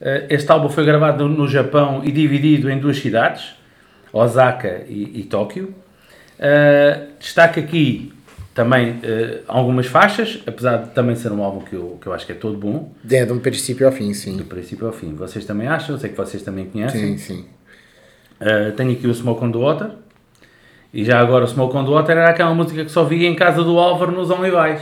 Eh, 0.00 0.24
Este 0.30 0.50
álbum 0.50 0.70
foi 0.70 0.86
gravado 0.86 1.28
no 1.28 1.46
Japão 1.46 2.00
e 2.02 2.10
dividido 2.10 2.70
em 2.70 2.78
duas 2.78 2.96
cidades, 2.96 3.54
Osaka 4.14 4.80
e, 4.88 5.20
e 5.20 5.24
Tóquio. 5.24 5.74
Eh, 6.40 7.06
Destaca 7.18 7.60
aqui 7.60 8.14
também 8.54 8.98
eh, 9.02 9.42
algumas 9.46 9.86
faixas, 9.86 10.42
apesar 10.46 10.78
de 10.78 10.90
também 10.90 11.14
ser 11.14 11.30
um 11.30 11.42
álbum 11.42 11.60
que 11.60 11.74
eu, 11.74 11.98
que 12.00 12.06
eu 12.06 12.14
acho 12.14 12.24
que 12.24 12.32
é 12.32 12.34
todo 12.34 12.56
bom, 12.56 12.92
É 13.08 13.24
de 13.26 13.32
um 13.32 13.38
princípio 13.38 13.86
ao 13.86 13.92
fim, 13.92 14.12
sim. 14.14 14.38
do 14.38 14.44
princípio 14.44 14.86
ao 14.86 14.92
fim. 14.92 15.14
Vocês 15.14 15.44
também 15.44 15.68
acham? 15.68 15.94
Eu 15.94 16.00
sei 16.00 16.10
que 16.10 16.16
vocês 16.16 16.42
também 16.42 16.64
conhecem. 16.64 17.16
Sim, 17.16 17.18
sim. 17.18 17.46
Uh, 18.40 18.72
tenho 18.72 18.92
aqui 18.92 19.06
o 19.06 19.14
Smoke 19.14 19.44
on 19.44 19.52
the 19.52 19.58
Water. 19.58 19.90
E 20.92 21.04
já 21.04 21.20
agora 21.20 21.44
o 21.44 21.46
Smoke 21.46 21.76
on 21.76 21.84
the 21.84 21.90
Water 21.90 22.16
era 22.16 22.30
aquela 22.30 22.54
música 22.54 22.84
que 22.84 22.90
só 22.90 23.04
via 23.04 23.28
em 23.28 23.34
casa 23.34 23.62
do 23.62 23.78
Álvaro 23.78 24.10
nos 24.12 24.30
Olivais. 24.30 24.80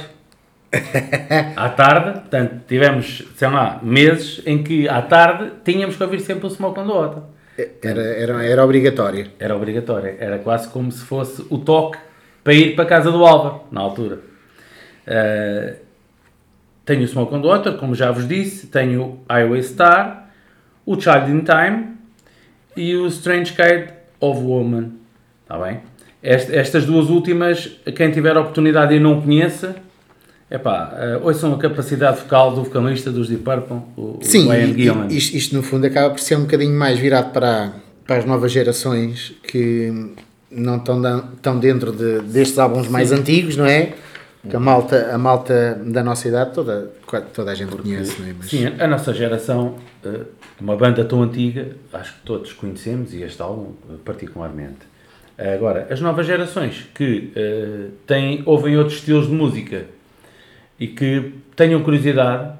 à 1.56 1.68
tarde, 1.70 2.20
portanto, 2.20 2.62
tivemos, 2.68 3.24
sei 3.36 3.48
lá, 3.48 3.80
meses 3.82 4.40
em 4.46 4.62
que 4.62 4.88
à 4.88 5.02
tarde 5.02 5.50
tínhamos 5.64 5.96
que 5.96 6.02
ouvir 6.02 6.20
sempre 6.20 6.46
o 6.46 6.50
Smoke 6.50 6.78
on 6.78 6.86
the 6.86 6.92
Water. 6.92 7.22
Era, 7.82 8.02
era, 8.02 8.44
era 8.46 8.64
obrigatório. 8.64 9.30
Era 9.38 9.56
obrigatório, 9.56 10.14
era 10.18 10.38
quase 10.38 10.68
como 10.68 10.92
se 10.92 11.04
fosse 11.04 11.44
o 11.50 11.58
toque 11.58 11.98
para 12.44 12.54
ir 12.54 12.76
para 12.76 12.84
a 12.84 12.86
casa 12.86 13.10
do 13.10 13.24
Álvaro, 13.26 13.62
na 13.72 13.80
altura. 13.80 14.20
Uh, 15.06 15.74
tenho 16.84 17.02
o 17.02 17.08
Smoke 17.08 17.34
on 17.34 17.42
Water, 17.42 17.76
como 17.76 17.94
já 17.94 18.10
vos 18.12 18.28
disse, 18.28 18.68
tenho 18.68 19.02
o 19.02 19.20
Highway 19.28 19.62
Star, 19.62 20.30
o 20.86 20.98
Child 20.98 21.30
in 21.32 21.40
Time 21.40 21.96
e 22.76 22.94
o 22.94 23.06
Strange 23.08 23.52
Kind 23.52 23.88
of 24.20 24.40
Woman. 24.40 24.92
Está 25.42 25.58
bem? 25.58 25.80
Est- 26.22 26.50
estas 26.50 26.86
duas 26.86 27.10
últimas, 27.10 27.66
quem 27.96 28.10
tiver 28.12 28.36
a 28.36 28.40
oportunidade 28.40 28.94
e 28.94 29.00
não 29.00 29.20
conheça, 29.20 29.76
epá, 30.50 30.92
uh, 31.20 31.26
ouçam 31.26 31.54
a 31.54 31.58
capacidade 31.58 32.20
vocal 32.20 32.54
do 32.54 32.64
vocalista 32.64 33.10
dos 33.10 33.28
Deep 33.28 33.42
Purple, 33.42 33.76
o, 33.96 34.18
Sim, 34.22 34.48
o 34.48 34.54
Ian 34.54 34.74
Gillan. 34.74 35.06
isto, 35.08 35.36
isto 35.36 35.54
no 35.56 35.62
fundo 35.62 35.86
acaba 35.86 36.10
por 36.10 36.20
ser 36.20 36.36
um 36.36 36.42
bocadinho 36.42 36.74
mais 36.78 36.98
virado 36.98 37.32
para, 37.32 37.72
para 38.06 38.16
as 38.16 38.24
novas 38.24 38.50
gerações 38.52 39.34
que 39.42 40.12
não 40.50 40.76
estão, 40.78 41.02
estão 41.34 41.58
dentro 41.58 41.92
de, 41.92 42.20
destes 42.20 42.58
álbuns 42.58 42.88
mais 42.88 43.12
antigos, 43.12 43.56
não 43.56 43.66
é? 43.66 43.94
Que 44.48 44.56
a 44.56 44.60
malta, 44.60 45.10
a 45.12 45.18
malta 45.18 45.78
da 45.84 46.02
nossa 46.02 46.28
idade 46.28 46.54
toda, 46.54 46.90
toda 47.34 47.50
a 47.50 47.54
gente 47.54 47.74
conhece, 47.76 48.18
não 48.20 48.28
é? 48.28 48.34
Mas- 48.38 48.48
Sim, 48.48 48.66
a 48.78 48.86
nossa 48.86 49.12
geração, 49.12 49.74
eh, 50.04 50.20
uma 50.60 50.74
banda 50.76 51.04
tão 51.04 51.22
antiga, 51.22 51.72
acho 51.92 52.14
que 52.14 52.20
todos 52.24 52.52
conhecemos 52.52 53.12
e 53.12 53.22
este 53.22 53.42
álbum 53.42 53.72
eh, 53.90 53.94
particularmente. 54.04 54.78
Agora, 55.36 55.86
as 55.90 56.00
novas 56.00 56.26
gerações 56.26 56.88
que 56.94 57.30
eh, 57.36 57.86
têm, 58.06 58.42
ouvem 58.46 58.78
outros 58.78 58.98
estilos 58.98 59.26
de 59.26 59.32
música 59.34 59.84
e 60.78 60.86
que 60.88 61.34
tenham 61.56 61.82
curiosidade, 61.82 62.52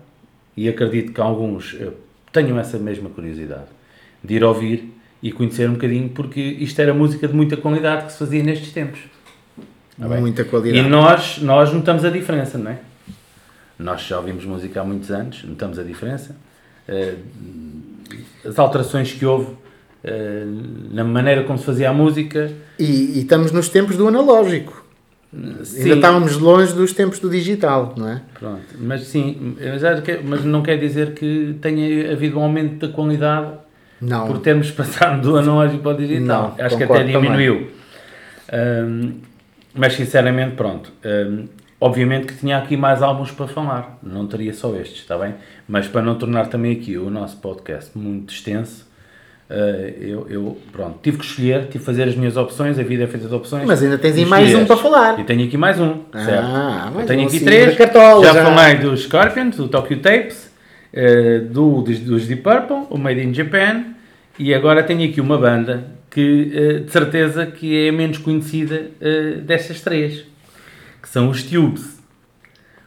e 0.56 0.68
acredito 0.68 1.12
que 1.12 1.20
alguns 1.20 1.76
eh, 1.80 1.90
tenham 2.32 2.58
essa 2.58 2.78
mesma 2.78 3.08
curiosidade, 3.10 3.66
de 4.24 4.34
ir 4.34 4.44
ouvir 4.44 4.92
e 5.22 5.30
conhecer 5.32 5.68
um 5.68 5.74
bocadinho, 5.74 6.08
porque 6.10 6.40
isto 6.40 6.80
era 6.80 6.92
música 6.94 7.26
de 7.28 7.34
muita 7.34 7.56
qualidade 7.56 8.06
que 8.06 8.12
se 8.12 8.18
fazia 8.18 8.42
nestes 8.42 8.72
tempos. 8.72 9.00
Tá 9.98 10.08
bem? 10.08 10.20
muita 10.20 10.42
E 10.42 10.44
qualidade. 10.44 10.88
nós, 10.88 11.38
nós 11.38 11.72
notamos 11.72 12.04
a 12.04 12.10
diferença, 12.10 12.56
não 12.58 12.70
é? 12.70 12.78
Nós 13.78 14.02
já 14.02 14.16
ouvimos 14.18 14.44
música 14.44 14.80
há 14.80 14.84
muitos 14.84 15.10
anos, 15.10 15.42
notamos 15.44 15.78
a 15.78 15.82
diferença. 15.82 16.36
Eh, 16.88 17.14
As 18.44 18.58
alterações 18.58 19.12
que 19.12 19.24
houve 19.26 19.52
eh, 20.02 20.44
na 20.92 21.04
maneira 21.04 21.44
como 21.44 21.58
se 21.58 21.64
fazia 21.64 21.90
a 21.90 21.92
música. 21.92 22.50
E, 22.78 22.84
e 22.84 23.20
estamos 23.20 23.52
nos 23.52 23.68
tempos 23.68 23.96
do 23.96 24.08
analógico. 24.08 24.84
Sim, 25.62 25.82
Ainda 25.82 25.94
estávamos 25.96 26.36
longe 26.38 26.72
dos 26.72 26.92
tempos 26.94 27.18
do 27.18 27.28
digital, 27.28 27.94
não 27.96 28.08
é? 28.08 28.22
pronto. 28.38 28.62
Mas 28.78 29.02
sim, 29.08 29.56
mas 30.24 30.42
não 30.44 30.62
quer 30.62 30.78
dizer 30.78 31.12
que 31.12 31.54
tenha 31.60 32.12
havido 32.12 32.38
um 32.38 32.42
aumento 32.42 32.86
da 32.86 32.92
qualidade 32.94 33.52
Não. 34.00 34.26
por 34.26 34.38
termos 34.38 34.70
passado 34.70 35.20
do 35.20 35.36
analógico 35.36 35.82
para 35.82 35.92
o 35.92 35.96
digital. 35.98 36.54
Não, 36.58 36.64
Acho 36.64 36.76
que 36.78 36.82
até 36.84 37.04
diminuiu. 37.04 37.68
Ahm, 38.50 39.20
mas 39.74 39.92
sinceramente, 39.92 40.56
pronto. 40.56 40.90
hum, 41.04 41.44
obviamente 41.78 42.26
que 42.26 42.34
tinha 42.38 42.56
aqui 42.56 42.76
mais 42.76 43.02
álbuns 43.02 43.30
para 43.30 43.46
falar, 43.46 43.98
não 44.02 44.26
teria 44.26 44.54
só 44.54 44.74
estes, 44.76 45.00
está 45.00 45.16
bem? 45.18 45.34
Mas 45.68 45.86
para 45.86 46.00
não 46.00 46.14
tornar 46.16 46.46
também 46.48 46.72
aqui 46.72 46.96
o 46.96 47.10
nosso 47.10 47.36
podcast 47.36 47.96
muito 47.96 48.32
extenso, 48.32 48.87
eu, 49.50 50.26
eu, 50.28 50.58
pronto, 50.70 50.98
tive 51.02 51.16
que 51.18 51.24
escolher, 51.24 51.60
tive 51.62 51.78
que 51.78 51.78
fazer 51.78 52.02
as 52.04 52.14
minhas 52.14 52.36
opções, 52.36 52.78
a 52.78 52.82
vida 52.82 53.04
é 53.04 53.06
feita 53.06 53.26
de 53.26 53.34
opções. 53.34 53.64
Mas 53.66 53.82
ainda 53.82 53.96
tens 53.96 54.16
aí 54.16 54.26
mais 54.26 54.54
um 54.54 54.66
para 54.66 54.76
falar. 54.76 55.18
E 55.18 55.24
tenho 55.24 55.44
aqui 55.46 55.56
mais 55.56 55.80
um, 55.80 56.00
Ah, 56.12 56.24
certo? 56.24 56.48
mais 56.48 56.96
eu 57.00 57.06
tenho 57.06 57.22
um 57.22 57.26
aqui 57.26 57.36
assim, 57.36 57.44
três, 57.44 57.76
cartola, 57.76 58.26
já, 58.26 58.32
já. 58.34 58.44
falei 58.44 58.74
dos 58.76 59.02
Scorpions, 59.04 59.56
do 59.56 59.68
Tokyo 59.68 59.98
Tapes, 60.00 60.50
eh, 60.92 61.40
do, 61.40 61.80
dos, 61.82 61.98
dos 62.00 62.26
Deep 62.26 62.42
Purple, 62.42 62.86
o 62.90 62.98
Made 62.98 63.22
in 63.22 63.32
Japan, 63.32 63.84
e 64.38 64.54
agora 64.54 64.82
tenho 64.82 65.08
aqui 65.08 65.20
uma 65.20 65.38
banda 65.38 65.84
que 66.10 66.52
eh, 66.54 66.72
de 66.80 66.90
certeza 66.90 67.46
que 67.46 67.86
é 67.86 67.88
a 67.88 67.92
menos 67.92 68.18
conhecida 68.18 68.90
eh, 69.00 69.38
destas 69.42 69.80
três, 69.80 70.24
que 71.02 71.08
são 71.08 71.28
os 71.30 71.42
Tubes. 71.42 71.98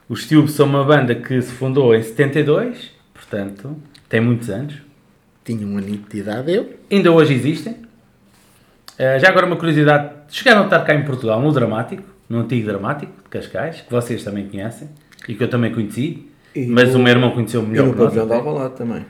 Os 0.08 0.28
Tubes 0.28 0.52
são 0.54 0.68
uma 0.68 0.84
banda 0.84 1.16
que 1.16 1.42
se 1.42 1.52
fundou 1.52 1.96
em 1.96 2.04
72, 2.04 2.92
portanto, 3.14 3.76
tem 4.10 4.20
muitos 4.22 4.50
anos. 4.50 4.76
Tinha 5.52 5.68
um 5.68 5.78
anito 5.78 6.10
de 6.10 6.20
idade 6.22 6.54
eu. 6.54 6.74
Ainda 6.90 7.12
hoje 7.12 7.34
existem. 7.34 7.76
Eh, 8.98 9.20
já 9.20 9.28
agora 9.30 9.46
uma 9.46 9.58
curiosidade, 9.58 10.10
chegaram 10.30 10.62
a 10.62 10.64
estar 10.66 10.80
cá 10.82 10.94
em 10.96 11.04
Portugal 11.04 11.42
no 11.42 11.52
Dramático, 11.52 12.04
no 12.30 12.40
antigo 12.40 12.66
Dramático 12.68 13.12
de 13.24 13.30
Cascais, 13.30 13.82
que 13.82 13.92
vocês 13.92 14.24
também 14.24 14.48
conhecem 14.48 14.88
e 15.28 15.36
que 15.36 15.44
eu 15.44 15.50
também 15.50 15.74
conheci, 15.74 16.26
E 16.56 16.66
mas 16.68 16.94
no- 16.94 17.00
o 17.00 17.04
meu 17.04 17.12
irmão 17.12 17.32
conheceu 17.32 17.62
E 17.64 17.66
melhor 17.66 17.88
no 17.88 17.94
que 17.94 18.00
nós. 18.00 18.08
pavilhão 18.14 18.28
de. 18.28 18.34
Alvalade 18.34 18.76
também. 18.76 19.06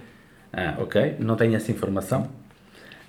Ah, 0.51 0.75
ok, 0.79 1.15
não 1.19 1.36
tenho 1.36 1.55
essa 1.55 1.71
informação. 1.71 2.27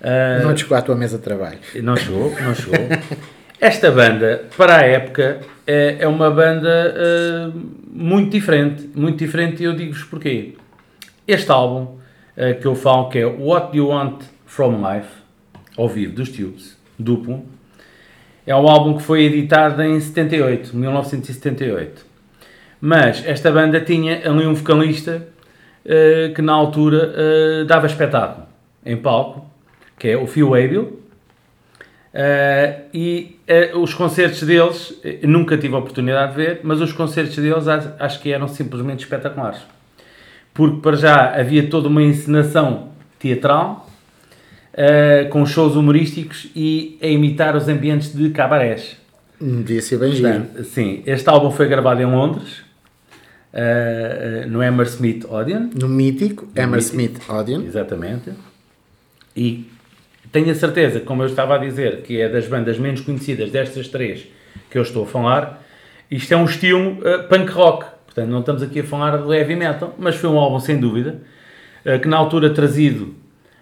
Eh, 0.01 0.41
Não 0.43 0.55
chegou 0.55 0.77
à 0.77 0.81
tua 0.81 0.95
mesa 0.95 1.17
de 1.17 1.23
trabalho. 1.23 1.57
não 1.81 1.95
chegou, 1.97 2.31
não 2.41 2.53
chegou. 2.53 2.75
Esta 3.59 3.89
banda, 3.91 4.43
para 4.57 4.77
a 4.77 4.81
época, 4.81 5.39
é, 5.65 5.97
é 6.01 6.07
uma 6.07 6.29
banda 6.29 6.93
eh, 6.97 7.51
muito 7.89 8.29
diferente. 8.31 8.89
Muito 8.93 9.17
diferente 9.17 9.63
e 9.63 9.65
eu 9.65 9.73
digo-vos 9.75 10.03
porquê. 10.03 10.55
Este 11.27 11.49
álbum 11.49 11.97
eh, 12.35 12.53
que 12.53 12.65
eu 12.65 12.75
falo 12.75 13.09
que 13.09 13.19
é 13.19 13.25
What 13.25 13.71
Do 13.71 13.77
You 13.77 13.87
Want 13.87 14.23
From 14.45 14.77
Life, 14.77 15.09
ao 15.77 15.87
vivo, 15.87 16.13
dos 16.13 16.29
Tubes, 16.29 16.77
duplo, 16.97 17.45
é 18.45 18.55
um 18.55 18.67
álbum 18.67 18.97
que 18.97 19.03
foi 19.03 19.23
editado 19.23 19.81
em 19.81 19.99
78, 19.99 20.75
1978. 20.75 22.05
Mas 22.81 23.25
esta 23.25 23.51
banda 23.51 23.79
tinha 23.79 24.29
ali 24.29 24.45
um 24.45 24.53
vocalista 24.53 25.25
eh, 25.85 26.31
que 26.35 26.41
na 26.41 26.53
altura 26.53 27.13
eh, 27.15 27.63
dava 27.65 27.87
espetáculo 27.87 28.45
em 28.85 28.97
palco, 28.97 29.45
que 29.97 30.09
é 30.09 30.17
o 30.17 30.27
Phil 30.27 30.53
Abel. 30.53 30.99
Eh, 32.13 32.81
e 32.93 33.39
eh, 33.47 33.71
os 33.73 33.93
concertos 33.93 34.43
deles, 34.43 35.01
nunca 35.23 35.57
tive 35.57 35.75
a 35.75 35.77
oportunidade 35.77 36.31
de 36.31 36.37
ver, 36.37 36.59
mas 36.63 36.81
os 36.81 36.91
concertos 36.91 37.35
deles 37.37 37.67
acho 37.67 38.21
que 38.21 38.31
eram 38.31 38.47
simplesmente 38.47 39.03
espetaculares. 39.03 39.61
Porque 40.53 40.77
para 40.81 40.95
já 40.95 41.39
havia 41.39 41.67
toda 41.67 41.87
uma 41.87 42.01
encenação 42.03 42.89
teatral, 43.19 43.89
eh, 44.73 45.25
com 45.31 45.45
shows 45.45 45.75
humorísticos 45.75 46.47
e 46.55 46.97
a 47.01 47.07
imitar 47.07 47.55
os 47.55 47.67
ambientes 47.67 48.13
de 48.13 48.29
cabarés. 48.29 48.97
Hum, 49.41 49.61
Devia 49.63 49.81
ser 49.81 49.97
bem 49.97 50.11
giro. 50.11 50.29
Portanto, 50.29 50.63
Sim, 50.65 51.01
este 51.05 51.27
álbum 51.29 51.51
foi 51.51 51.67
gravado 51.67 52.01
em 52.01 52.05
Londres, 52.05 52.61
eh, 53.51 54.45
no 54.47 54.61
Hammersmith 54.61 55.25
Odeon, 55.29 55.69
No 55.79 55.87
mítico 55.89 56.47
Hammersmith 56.57 57.13
mítico. 57.13 57.33
Odeon. 57.33 57.61
exatamente, 57.63 58.31
e 59.35 59.67
tenho 60.31 60.51
a 60.51 60.55
certeza, 60.55 60.99
como 60.99 61.23
eu 61.23 61.27
estava 61.27 61.55
a 61.55 61.57
dizer, 61.57 62.01
que 62.01 62.19
é 62.21 62.29
das 62.29 62.47
bandas 62.47 62.77
menos 62.79 63.01
conhecidas 63.01 63.51
destas 63.51 63.87
três 63.87 64.25
que 64.69 64.77
eu 64.77 64.81
estou 64.81 65.03
a 65.03 65.07
falar, 65.07 65.63
isto 66.09 66.31
é 66.33 66.37
um 66.37 66.45
estilo 66.45 66.97
eh, 67.03 67.17
punk 67.23 67.51
rock, 67.51 67.85
portanto 68.13 68.31
não 68.31 68.39
estamos 68.41 68.61
aqui 68.61 68.81
a 68.81 68.83
falar 68.83 69.17
do 69.17 69.33
heavy 69.33 69.55
metal, 69.55 69.95
mas 69.97 70.15
foi 70.15 70.29
um 70.29 70.37
álbum 70.37 70.59
sem 70.59 70.79
dúvida, 70.79 71.19
eh, 71.83 71.97
que 71.97 72.07
na 72.07 72.17
altura 72.17 72.49
trazido 72.51 73.15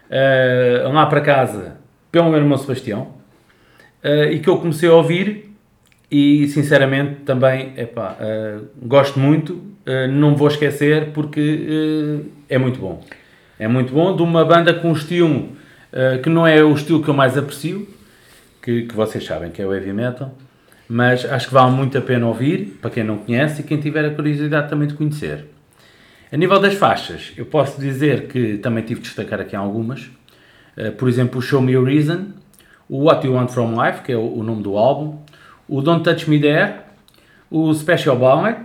eh, 0.09 0.83
lá 0.91 1.05
para 1.05 1.21
casa 1.21 1.77
pelo 2.11 2.29
meu 2.29 2.39
irmão 2.39 2.57
Sebastião, 2.57 3.07
eh, 4.03 4.33
e 4.33 4.39
que 4.39 4.49
eu 4.49 4.57
comecei 4.57 4.89
a 4.89 4.93
ouvir 4.93 5.53
e 6.11 6.47
sinceramente 6.49 7.21
também 7.21 7.73
epá, 7.77 8.17
eh, 8.19 8.59
gosto 8.81 9.17
muito, 9.19 9.61
eh, 9.85 10.07
não 10.07 10.35
vou 10.35 10.49
esquecer 10.49 11.11
porque 11.13 12.21
eh, 12.49 12.55
é 12.55 12.57
muito 12.57 12.79
bom. 12.79 13.01
É 13.57 13.67
muito 13.67 13.93
bom, 13.93 14.15
de 14.15 14.21
uma 14.21 14.43
banda 14.43 14.73
com 14.73 14.89
um 14.89 14.93
estilo 14.93 15.49
eh, 15.93 16.17
que 16.17 16.29
não 16.29 16.45
é 16.45 16.61
o 16.63 16.73
estilo 16.73 17.01
que 17.01 17.09
eu 17.09 17.13
mais 17.13 17.37
aprecio, 17.37 17.87
que, 18.61 18.83
que 18.83 18.95
vocês 18.95 19.23
sabem 19.23 19.51
que 19.51 19.61
é 19.61 19.65
o 19.65 19.73
heavy 19.73 19.93
metal, 19.93 20.35
mas 20.93 21.23
acho 21.23 21.47
que 21.47 21.53
vale 21.53 21.71
muito 21.71 21.97
a 21.97 22.01
pena 22.01 22.27
ouvir, 22.27 22.77
para 22.81 22.91
quem 22.91 23.01
não 23.01 23.19
conhece 23.19 23.61
e 23.61 23.63
quem 23.63 23.79
tiver 23.79 24.03
a 24.03 24.09
curiosidade 24.09 24.69
também 24.69 24.89
de 24.89 24.93
conhecer. 24.93 25.45
A 26.29 26.35
nível 26.35 26.59
das 26.59 26.73
faixas, 26.73 27.31
eu 27.37 27.45
posso 27.45 27.79
dizer 27.79 28.27
que 28.27 28.57
também 28.57 28.83
tive 28.83 28.99
de 28.99 29.05
destacar 29.05 29.39
aqui 29.39 29.55
algumas. 29.55 30.11
Uh, 30.77 30.91
por 30.97 31.07
exemplo, 31.07 31.39
o 31.39 31.41
Show 31.41 31.61
Me 31.61 31.73
a 31.77 31.81
Reason, 31.81 32.33
o 32.89 33.05
What 33.05 33.25
You 33.25 33.35
Want 33.35 33.51
From 33.51 33.81
Life, 33.81 34.01
que 34.01 34.11
é 34.11 34.17
o, 34.17 34.43
nome 34.43 34.63
do 34.63 34.75
álbum, 34.75 35.21
o 35.65 35.81
Don't 35.81 36.03
Touch 36.03 36.29
Me 36.29 36.41
There, 36.41 36.79
o 37.49 37.73
Special 37.73 38.17
Ballet, 38.17 38.57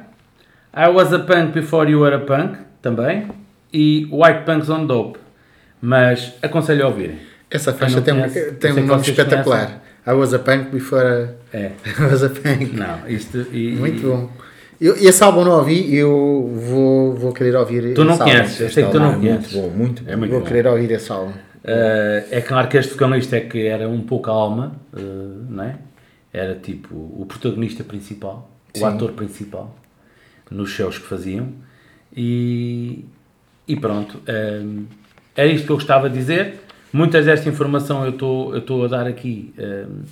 I 0.74 0.88
Was 0.88 1.12
a 1.12 1.20
Punk 1.20 1.52
Before 1.52 1.88
You 1.88 2.00
Were 2.00 2.16
a 2.16 2.18
Punk, 2.18 2.58
também, 2.82 3.28
e 3.72 4.08
White 4.10 4.40
Punks 4.44 4.68
on 4.68 4.84
Dope. 4.84 5.20
Mas 5.80 6.34
aconselho 6.42 6.86
a 6.86 6.88
ouvirem. 6.88 7.20
Essa 7.48 7.72
faixa 7.72 8.00
tem, 8.00 8.14
um- 8.14 8.16
conhece, 8.16 8.52
tem 8.54 8.72
um 8.72 8.84
nome 8.84 9.02
espetacular. 9.02 9.85
I 10.06 10.12
was 10.12 10.32
a 10.34 10.38
punk 10.38 10.70
before 10.70 11.30
É, 11.52 11.72
I 11.98 12.02
was 12.10 12.22
a 12.22 12.30
punk. 12.30 12.72
não, 12.76 13.08
isto... 13.08 13.38
E, 13.52 13.72
Muito 13.76 14.02
bom. 14.06 14.30
Eu, 14.80 14.94
esse 14.96 15.24
álbum 15.24 15.42
não 15.44 15.52
ouvi, 15.52 15.94
eu 15.96 16.50
vou, 16.68 17.14
vou 17.14 17.32
querer 17.32 17.56
ouvir 17.56 17.94
Tu 17.94 18.04
não 18.04 18.18
conheces, 18.18 18.60
eu 18.60 18.70
sei 18.70 18.84
que 18.84 18.90
tu 18.92 18.98
não 19.00 19.12
muito 19.12 19.20
conheces. 19.22 19.52
bom, 19.54 19.70
muito 19.70 20.02
bom. 20.04 20.10
É 20.10 20.16
muito 20.16 20.30
Vou 20.32 20.40
bom. 20.40 20.46
querer 20.46 20.66
ouvir 20.66 20.90
esse 20.90 21.10
álbum. 21.10 21.30
Uh, 21.30 22.22
é 22.30 22.40
claro 22.42 22.68
que 22.68 22.76
este 22.76 22.92
vocalista 22.92 23.36
é 23.36 23.40
que 23.40 23.66
era 23.66 23.88
um 23.88 24.02
pouco 24.02 24.30
a 24.30 24.34
alma, 24.34 24.76
uh, 24.92 25.46
não 25.48 25.64
é? 25.64 25.76
Era 26.32 26.54
tipo 26.56 26.94
o 26.94 27.24
protagonista 27.26 27.82
principal, 27.82 28.50
Sim. 28.74 28.82
o 28.82 28.86
ator 28.86 29.12
principal, 29.12 29.74
nos 30.50 30.68
shows 30.70 30.98
que 30.98 31.06
faziam. 31.06 31.48
E, 32.14 33.04
e 33.66 33.76
pronto, 33.76 34.20
um, 34.28 34.84
era 35.34 35.48
isto 35.48 35.64
que 35.66 35.72
eu 35.72 35.76
gostava 35.76 36.10
de 36.10 36.18
dizer. 36.18 36.60
Muitas 36.92 37.24
desta 37.24 37.48
informação 37.48 38.04
eu 38.04 38.10
estou 38.10 38.52
eu 38.52 38.58
estou 38.58 38.84
a 38.84 38.88
dar 38.88 39.06
aqui 39.06 39.52
um, 39.58 40.02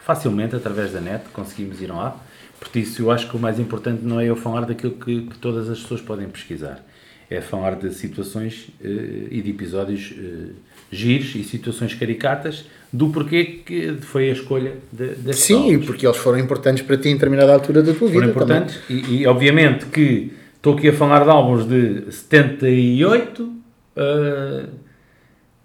facilmente 0.00 0.56
através 0.56 0.92
da 0.92 1.00
net, 1.00 1.24
conseguimos 1.32 1.80
ir 1.80 1.88
lá. 1.88 2.16
Por 2.58 2.78
isso, 2.78 3.02
eu 3.02 3.10
acho 3.10 3.28
que 3.28 3.36
o 3.36 3.40
mais 3.40 3.58
importante 3.58 4.04
não 4.04 4.20
é 4.20 4.26
eu 4.26 4.36
falar 4.36 4.64
daquilo 4.64 4.92
que, 4.92 5.22
que 5.22 5.38
todas 5.38 5.68
as 5.68 5.80
pessoas 5.80 6.00
podem 6.00 6.28
pesquisar. 6.28 6.84
É 7.28 7.40
falar 7.40 7.76
de 7.76 7.92
situações 7.92 8.68
eh, 8.84 9.28
e 9.30 9.40
de 9.40 9.50
episódios 9.50 10.14
eh, 10.16 10.50
giros 10.90 11.34
e 11.34 11.42
situações 11.42 11.94
caricatas 11.94 12.66
do 12.92 13.08
porquê 13.08 13.62
que 13.64 13.96
foi 14.02 14.28
a 14.28 14.32
escolha 14.32 14.74
destes 14.92 15.46
Sim, 15.46 15.70
álbuns. 15.72 15.86
porque 15.86 16.06
eles 16.06 16.18
foram 16.18 16.38
importantes 16.38 16.82
para 16.82 16.98
ti 16.98 17.08
em 17.08 17.14
determinada 17.14 17.54
altura 17.54 17.82
da 17.82 17.94
tua 17.94 18.08
foram 18.08 18.12
vida 18.12 18.26
importantes 18.26 18.78
e, 18.90 19.22
e, 19.22 19.26
obviamente 19.26 19.86
que 19.86 20.30
estou 20.56 20.74
aqui 20.76 20.90
a 20.90 20.92
falar 20.92 21.24
de 21.24 21.30
álbuns 21.30 21.66
de 21.66 22.12
78 22.12 23.52
eh, 23.96 24.64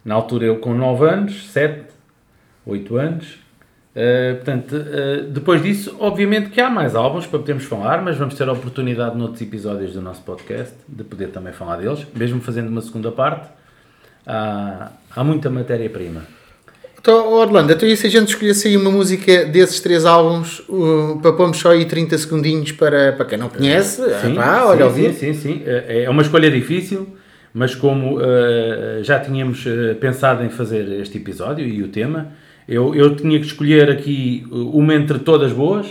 na 0.03 0.15
altura 0.15 0.45
eu 0.45 0.57
com 0.59 0.73
9 0.73 1.05
anos 1.05 1.51
7, 1.51 1.85
8 2.65 2.97
anos 2.97 3.47
Uh, 3.97 4.35
portanto, 4.35 4.75
uh, 4.75 5.23
depois 5.31 5.63
disso, 5.63 5.95
obviamente 5.99 6.51
que 6.51 6.61
há 6.61 6.69
mais 6.69 6.93
álbuns 6.93 7.25
para 7.25 7.39
podermos 7.39 7.63
falar, 7.63 7.99
mas 8.03 8.15
vamos 8.15 8.35
ter 8.35 8.47
a 8.47 8.51
oportunidade 8.51 9.17
noutros 9.17 9.41
episódios 9.41 9.93
do 9.93 10.01
nosso 10.03 10.21
podcast 10.21 10.75
de 10.87 11.03
poder 11.03 11.29
também 11.29 11.51
falar 11.51 11.77
deles, 11.77 12.05
mesmo 12.13 12.39
fazendo 12.39 12.67
uma 12.67 12.81
segunda 12.81 13.11
parte. 13.11 13.49
Há, 14.23 14.91
há 15.15 15.23
muita 15.23 15.49
matéria-prima. 15.49 16.21
Então, 16.99 17.33
Orlando, 17.33 17.73
então 17.73 17.89
e 17.89 17.97
se 17.97 18.05
a 18.05 18.09
gente 18.09 18.27
escolhesse 18.27 18.67
aí 18.67 18.77
uma 18.77 18.91
música 18.91 19.45
desses 19.45 19.79
três 19.79 20.05
álbuns 20.05 20.59
uh, 20.69 21.17
para 21.19 21.33
pormos 21.33 21.57
só 21.57 21.71
aí 21.71 21.83
30 21.85 22.19
segundinhos 22.19 22.71
para, 22.73 23.13
para 23.13 23.25
quem 23.25 23.39
não 23.39 23.49
conhece? 23.49 24.03
Sim, 24.21 24.37
ah, 24.37 24.67
olha, 24.67 24.77
sim, 24.77 24.83
ouvir. 24.83 25.13
sim, 25.15 25.33
sim, 25.33 25.41
sim. 25.41 25.63
É 25.65 26.03
é 26.03 26.09
uma 26.09 26.21
escolha 26.21 26.51
difícil, 26.51 27.16
mas 27.57 27.73
como 27.73 28.17
uh, 28.17 29.03
já 29.03 29.19
tínhamos 29.19 29.65
uh, 29.65 29.95
pensado 29.99 30.43
em 30.43 30.49
fazer 30.49 30.87
este 31.01 31.17
episódio 31.17 31.67
e 31.67 31.81
o 31.81 31.87
tema, 31.87 32.27
eu, 32.69 32.93
eu 32.93 33.15
tinha 33.15 33.39
que 33.39 33.47
escolher 33.47 33.89
aqui 33.89 34.45
uma 34.51 34.93
entre 34.93 35.17
todas 35.17 35.51
boas, 35.51 35.87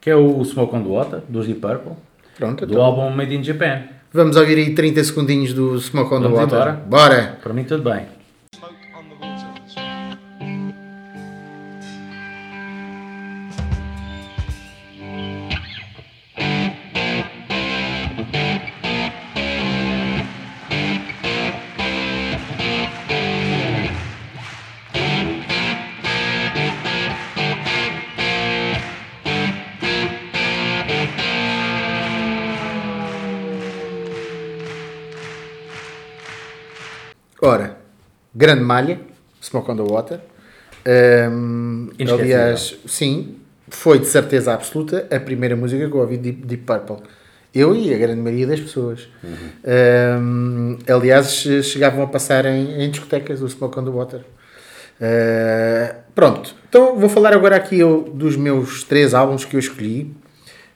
que 0.00 0.08
é 0.08 0.16
o 0.16 0.42
Smoke 0.42 0.74
on 0.74 0.82
the 0.82 0.88
Water, 0.88 1.20
dos 1.28 1.46
Deep 1.46 1.60
Purple, 1.60 1.92
Pronto, 2.38 2.64
do 2.64 2.72
então. 2.72 2.82
álbum 2.82 3.10
Made 3.10 3.34
in 3.34 3.44
Japan. 3.44 3.82
Vamos 4.10 4.34
ouvir 4.34 4.56
aí 4.56 4.74
30 4.74 5.04
segundinhos 5.04 5.52
do 5.52 5.78
Smoke 5.78 6.14
on 6.14 6.22
the 6.22 6.28
Vamos 6.28 6.40
Water. 6.40 6.56
embora? 6.56 6.72
Bora! 6.86 7.38
Para 7.42 7.52
mim, 7.52 7.64
tudo 7.64 7.82
bem. 7.82 8.19
Grande 38.40 38.62
malha, 38.62 38.98
Smoke 39.40 39.70
on 39.70 39.76
the 39.76 39.82
Water. 39.82 40.20
Um, 40.86 41.90
Inesquecível. 41.98 42.14
aliás, 42.14 42.76
sim, 42.86 43.36
foi 43.68 43.98
de 43.98 44.06
certeza 44.06 44.52
absoluta 44.54 45.06
a 45.10 45.20
primeira 45.20 45.54
música 45.54 45.86
que 45.88 45.94
eu 45.94 46.00
ouvi 46.00 46.16
de 46.16 46.32
Deep, 46.32 46.64
Purple. 46.64 46.96
Eu 47.54 47.74
e 47.74 47.92
a 47.92 47.98
grande 47.98 48.20
maioria 48.20 48.46
das 48.46 48.60
pessoas. 48.60 49.08
Um, 49.64 50.78
aliás, 50.88 51.26
che- 51.42 51.62
chegavam 51.62 52.02
a 52.02 52.06
passar 52.06 52.46
em, 52.46 52.82
em 52.82 52.90
discotecas 52.90 53.42
o 53.42 53.48
Smoke 53.48 53.78
on 53.78 53.84
the 53.84 53.90
Water. 53.90 54.20
Uh, 55.00 55.94
pronto, 56.14 56.54
então 56.68 56.96
vou 56.98 57.08
falar 57.08 57.32
agora 57.32 57.56
aqui 57.56 57.78
eu 57.78 58.02
dos 58.14 58.36
meus 58.36 58.84
três 58.84 59.14
álbuns 59.14 59.44
que 59.44 59.56
eu 59.56 59.60
escolhi. 59.60 60.14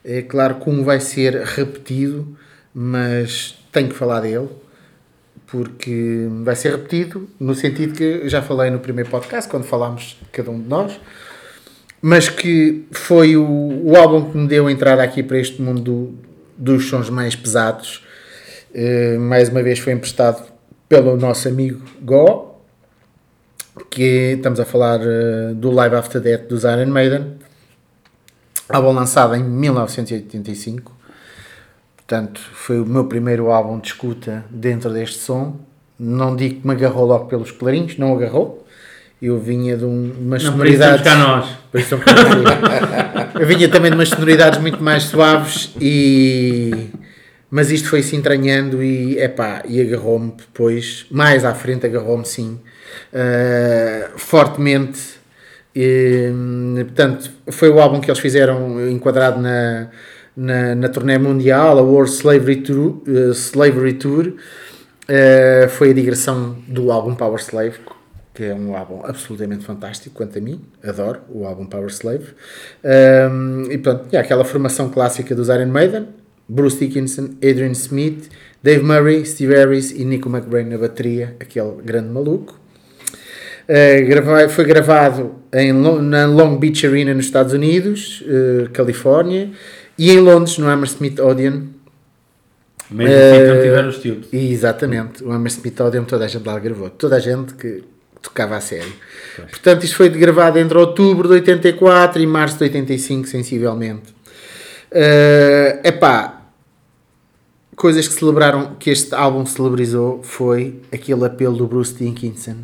É 0.03 0.21
claro 0.21 0.55
que 0.55 0.69
um 0.69 0.83
vai 0.83 0.99
ser 0.99 1.35
repetido, 1.43 2.35
mas 2.73 3.55
tenho 3.71 3.89
que 3.89 3.95
falar 3.95 4.21
dele 4.21 4.49
porque 5.47 6.27
vai 6.43 6.55
ser 6.55 6.71
repetido 6.71 7.27
no 7.39 7.53
sentido 7.55 7.93
que 7.93 8.27
já 8.27 8.41
falei 8.41 8.69
no 8.71 8.79
primeiro 8.79 9.09
podcast, 9.09 9.49
quando 9.49 9.63
falámos 9.63 10.17
de 10.21 10.29
cada 10.31 10.49
um 10.51 10.59
de 10.61 10.67
nós, 10.67 10.99
mas 12.01 12.29
que 12.29 12.85
foi 12.91 13.35
o, 13.37 13.43
o 13.45 13.95
álbum 13.95 14.31
que 14.31 14.37
me 14.37 14.47
deu 14.47 14.67
a 14.67 14.71
entrada 14.71 15.01
aqui 15.03 15.21
para 15.23 15.37
este 15.39 15.61
mundo 15.61 15.81
do- 15.81 16.13
dos 16.57 16.85
sons 16.87 17.09
mais 17.09 17.35
pesados. 17.35 18.03
Eh, 18.73 19.17
mais 19.17 19.49
uma 19.49 19.61
vez 19.63 19.79
foi 19.79 19.93
emprestado 19.93 20.43
pelo 20.89 21.15
nosso 21.17 21.47
amigo 21.47 21.81
Go, 22.01 22.61
que 23.89 24.33
estamos 24.37 24.59
a 24.59 24.65
falar 24.65 24.99
eh, 25.01 25.53
do 25.55 25.71
Live 25.71 25.95
After 25.95 26.21
Death 26.21 26.47
dos 26.47 26.63
Iron 26.63 26.87
Maiden, 26.87 27.33
álbum 28.69 28.91
lançado 28.93 29.35
em 29.35 29.43
1985. 29.43 30.94
Portanto, 32.07 32.39
foi 32.53 32.79
o 32.79 32.85
meu 32.85 33.05
primeiro 33.05 33.49
álbum 33.49 33.79
de 33.79 33.87
escuta 33.87 34.45
dentro 34.49 34.91
deste 34.91 35.17
som. 35.17 35.59
Não 35.97 36.35
digo 36.35 36.61
que 36.61 36.67
me 36.67 36.73
agarrou 36.73 37.05
logo 37.05 37.25
pelos 37.25 37.49
clarinhos, 37.51 37.97
não 37.97 38.13
agarrou. 38.15 38.63
Eu 39.19 39.39
vinha 39.39 39.75
de 39.75 39.85
um, 39.85 40.13
umas 40.19 40.43
Não, 40.43 40.51
sonoridades. 40.51 41.03
cá 41.03 41.15
nós. 41.15 41.49
Eu 43.39 43.47
vinha 43.47 43.67
também 43.69 43.89
de 43.89 43.97
umas 43.97 44.09
sonoridades 44.09 44.59
muito 44.59 44.83
mais 44.83 45.03
suaves 45.03 45.73
e. 45.81 46.89
Mas 47.49 47.71
isto 47.71 47.89
foi 47.89 48.03
se 48.03 48.15
entranhando 48.15 48.83
e, 48.83 49.17
epá, 49.17 49.63
e 49.67 49.81
agarrou-me 49.81 50.31
depois, 50.31 51.05
mais 51.09 51.45
à 51.45 51.53
frente 51.53 51.85
agarrou-me 51.85 52.25
sim, 52.25 52.59
eh, 53.13 54.09
fortemente. 54.17 54.99
E, 55.73 56.29
portanto, 56.85 57.31
foi 57.51 57.69
o 57.69 57.79
álbum 57.79 58.01
que 58.01 58.09
eles 58.09 58.19
fizeram 58.19 58.89
enquadrado 58.89 59.39
na, 59.39 59.87
na, 60.35 60.75
na 60.75 60.89
turnê 60.89 61.17
mundial, 61.17 61.77
a 61.77 61.81
World 61.81 62.11
Slavery 62.11 62.57
Tour. 62.57 63.01
eh, 63.07 63.31
Slavery 63.31 63.93
Tour. 63.93 64.33
Eh, 65.07 65.67
foi 65.69 65.91
a 65.91 65.93
digressão 65.93 66.57
do 66.67 66.91
álbum 66.91 67.13
Power 67.13 67.39
Slave, 67.39 67.77
que 68.33 68.43
é 68.43 68.53
um 68.53 68.75
álbum 68.75 69.01
absolutamente 69.05 69.63
fantástico 69.63 70.15
quanto 70.15 70.37
a 70.37 70.41
mim, 70.41 70.61
adoro 70.83 71.21
o 71.29 71.45
álbum 71.45 71.65
Power 71.65 71.87
Slave. 71.87 72.25
Um, 72.83 73.71
e 73.71 73.77
pronto, 73.77 74.15
há 74.15 74.19
aquela 74.19 74.43
formação 74.43 74.89
clássica 74.89 75.33
dos 75.33 75.47
Iron 75.47 75.67
Maiden, 75.67 76.07
Bruce 76.47 76.77
Dickinson, 76.77 77.29
Adrian 77.37 77.71
Smith, 77.71 78.29
Dave 78.61 78.83
Murray, 78.83 79.25
Steve 79.25 79.55
Harris 79.55 79.91
e 79.91 80.03
Nico 80.03 80.27
McBrain 80.27 80.65
na 80.65 80.77
bateria, 80.77 81.35
aquele 81.39 81.81
grande 81.83 82.09
maluco. 82.09 82.59
Uh, 83.67 84.49
foi 84.49 84.65
gravado 84.65 85.35
em, 85.51 85.71
na 85.73 86.27
Long 86.27 86.57
Beach 86.57 86.85
Arena 86.85 87.13
nos 87.13 87.25
Estados 87.25 87.53
Unidos, 87.53 88.21
uh, 88.21 88.69
Califórnia, 88.71 89.51
e 89.97 90.11
em 90.11 90.19
Londres, 90.19 90.57
no 90.57 90.67
Hammersmith 90.67 91.19
Odeon, 91.19 91.63
Mesmo 92.89 93.13
assim, 93.13 93.47
não 93.47 93.61
tiver 93.61 93.85
os 93.87 93.97
tubes. 93.97 94.27
e, 94.31 94.51
exatamente, 94.51 95.23
o 95.23 95.31
Hammersmith 95.31 95.79
Odeon 95.79 96.03
toda 96.03 96.25
a 96.25 96.27
gente 96.27 96.45
lá 96.45 96.59
gravou, 96.59 96.89
toda 96.89 97.15
a 97.15 97.19
gente 97.19 97.53
que 97.55 97.83
tocava 98.21 98.55
a 98.57 98.61
sério. 98.61 98.91
Portanto, 99.35 99.83
isto 99.83 99.95
foi 99.95 100.09
gravado 100.09 100.57
entre 100.59 100.77
outubro 100.77 101.27
de 101.27 101.35
84 101.35 102.21
e 102.21 102.27
março 102.27 102.57
de 102.57 102.63
85, 102.65 103.27
sensivelmente. 103.27 104.13
É 104.91 105.79
epá, 105.83 106.41
coisas 107.75 108.07
que 108.07 108.13
celebraram, 108.13 108.75
que 108.79 108.89
este 108.89 109.13
álbum 109.13 109.45
celebrizou 109.45 110.23
foi 110.23 110.79
aquele 110.91 111.25
apelo 111.25 111.55
do 111.57 111.67
Bruce 111.67 111.93
Dickinson. 111.93 112.57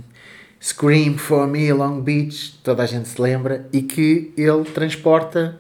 Scream 0.63 1.17
for 1.17 1.48
me, 1.48 1.72
Long 1.74 2.02
Beach, 2.02 2.60
toda 2.63 2.84
a 2.84 2.86
gente 2.86 3.10
se 3.10 3.22
lembra, 3.22 3.67
e 3.74 3.82
que 3.82 4.32
ele 4.38 4.63
transporta 4.63 5.60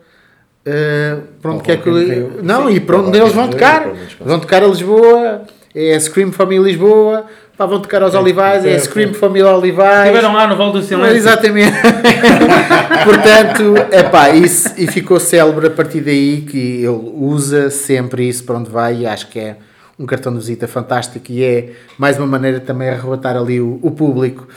uh, 0.65 1.21
quer 1.59 1.77
que. 1.81 1.89
Rock 1.89 2.03
in 2.03 2.13
Rio. 2.13 2.31
Não, 2.43 2.67
Sim, 2.67 2.75
e 2.75 2.79
para 2.79 2.97
ao 2.97 3.05
onde 3.05 3.17
eles 3.17 3.33
vão 3.33 3.45
Rio, 3.45 3.51
tocar. 3.51 3.91
Vão 4.19 4.39
tocar 4.39 4.63
a 4.63 4.67
Lisboa, 4.67 5.41
é 5.73 5.99
Scream 5.99 6.31
me 6.47 6.59
Lisboa, 6.59 7.25
pá, 7.57 7.65
vão 7.65 7.79
tocar 7.79 8.03
aos 8.03 8.13
Olivais, 8.13 8.65
é 8.65 8.73
é, 8.73 8.79
Scream 8.79 9.13
for 9.13 9.29
me 9.29 9.41
Olivais. 9.41 10.07
Estiveram 10.07 10.33
lá 10.33 10.47
no 10.47 10.55
Val 10.55 10.71
do 10.71 10.79
Mas, 10.79 10.87
Silêncio. 10.87 11.15
Exatamente. 11.15 11.77
Portanto, 13.05 13.73
é 13.91 14.03
pá, 14.03 14.29
isso, 14.29 14.73
e 14.77 14.87
ficou 14.87 15.19
célebre 15.19 15.67
a 15.67 15.71
partir 15.71 16.01
daí 16.01 16.41
que 16.41 16.57
ele 16.57 17.11
usa 17.15 17.69
sempre 17.69 18.27
isso 18.27 18.43
para 18.43 18.57
onde 18.57 18.69
vai 18.69 19.01
e 19.01 19.05
acho 19.05 19.27
que 19.27 19.39
é 19.39 19.57
um 19.99 20.05
cartão 20.05 20.31
de 20.31 20.39
visita 20.39 20.67
fantástico 20.67 21.31
e 21.31 21.43
é 21.43 21.73
mais 21.97 22.17
uma 22.17 22.27
maneira 22.27 22.59
também 22.59 22.89
de 22.89 22.95
arrebatar 22.95 23.37
ali 23.37 23.59
o, 23.59 23.79
o 23.81 23.91
público. 23.91 24.47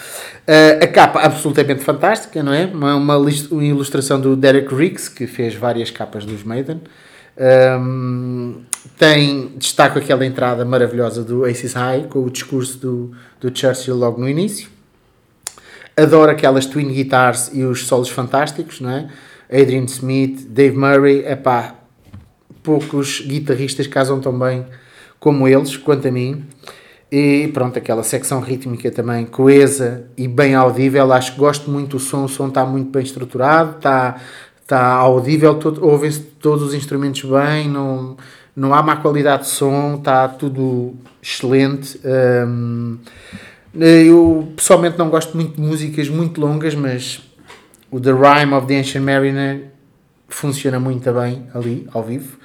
Ah, 0.47 0.85
a 0.85 0.87
capa 0.87 1.21
absolutamente 1.21 1.83
fantástica, 1.83 2.43
não 2.43 2.53
é? 2.53 2.67
Uma, 2.67 2.95
uma, 2.97 3.17
uma 3.17 3.65
ilustração 3.65 4.21
do 4.21 4.37
Derek 4.37 4.75
Riggs, 4.75 5.11
que 5.11 5.27
fez 5.27 5.55
várias 5.55 5.91
capas 5.91 6.25
dos 6.25 6.45
Maiden. 6.45 6.81
Ahm, 7.39 8.61
tem, 8.99 9.53
destaco 9.57 9.99
aquela 9.99 10.25
entrada 10.25 10.65
maravilhosa 10.65 11.25
do 11.25 11.45
Aces 11.45 11.73
High, 11.73 12.05
com 12.09 12.21
o 12.21 12.31
discurso 12.31 12.79
do, 12.79 13.13
do 13.41 13.57
Churchill 13.59 13.97
logo 13.97 14.21
no 14.21 14.29
início. 14.29 14.69
Adoro 15.97 16.31
aquelas 16.31 16.67
twin 16.67 16.93
guitars 16.93 17.51
e 17.53 17.65
os 17.65 17.87
solos 17.87 18.09
fantásticos, 18.09 18.81
não 18.81 18.91
é? 18.91 19.09
Adrian 19.51 19.85
Smith, 19.85 20.47
Dave 20.49 20.77
Murray, 20.77 21.25
epá, 21.27 21.75
poucos 22.63 23.21
guitarristas 23.21 23.87
casam 23.87 24.21
tão 24.21 24.37
bem 24.37 24.67
como 25.25 25.49
eles, 25.49 25.75
quanto 25.79 26.07
a 26.07 26.11
mim. 26.11 26.45
E 27.11 27.49
pronto, 27.55 27.79
aquela 27.79 28.03
secção 28.03 28.41
rítmica 28.41 28.91
também 28.91 29.25
coesa 29.25 30.05
e 30.19 30.29
bem 30.29 30.55
audível. 30.55 31.11
Acho 31.15 31.33
que 31.33 31.39
gosto 31.39 31.71
muito 31.71 31.97
do 31.97 31.99
som, 31.99 32.25
o 32.25 32.29
som 32.29 32.49
está 32.49 32.67
muito 32.67 32.91
bem 32.91 33.03
estruturado, 33.03 33.79
está, 33.79 34.21
está 34.61 34.87
audível, 34.93 35.55
todo, 35.55 35.83
ouvem-se 35.83 36.21
todos 36.21 36.63
os 36.63 36.75
instrumentos 36.75 37.23
bem, 37.23 37.71
não, 37.71 38.19
não 38.55 38.75
há 38.75 38.83
má 38.83 38.97
qualidade 38.97 39.45
de 39.45 39.49
som, 39.49 39.95
está 39.95 40.29
tudo 40.29 40.93
excelente. 41.23 41.99
Hum, 42.05 42.99
eu 43.75 44.53
pessoalmente 44.55 44.99
não 44.99 45.09
gosto 45.09 45.35
muito 45.35 45.55
de 45.55 45.63
músicas 45.63 46.07
muito 46.11 46.39
longas, 46.39 46.75
mas 46.75 47.23
o 47.91 47.99
The 47.99 48.13
Rhyme 48.13 48.53
of 48.53 48.67
the 48.67 48.79
Ancient 48.79 49.03
Mariner 49.03 49.71
funciona 50.29 50.79
muito 50.79 51.11
bem 51.15 51.47
ali, 51.55 51.89
ao 51.95 52.03
vivo. 52.03 52.37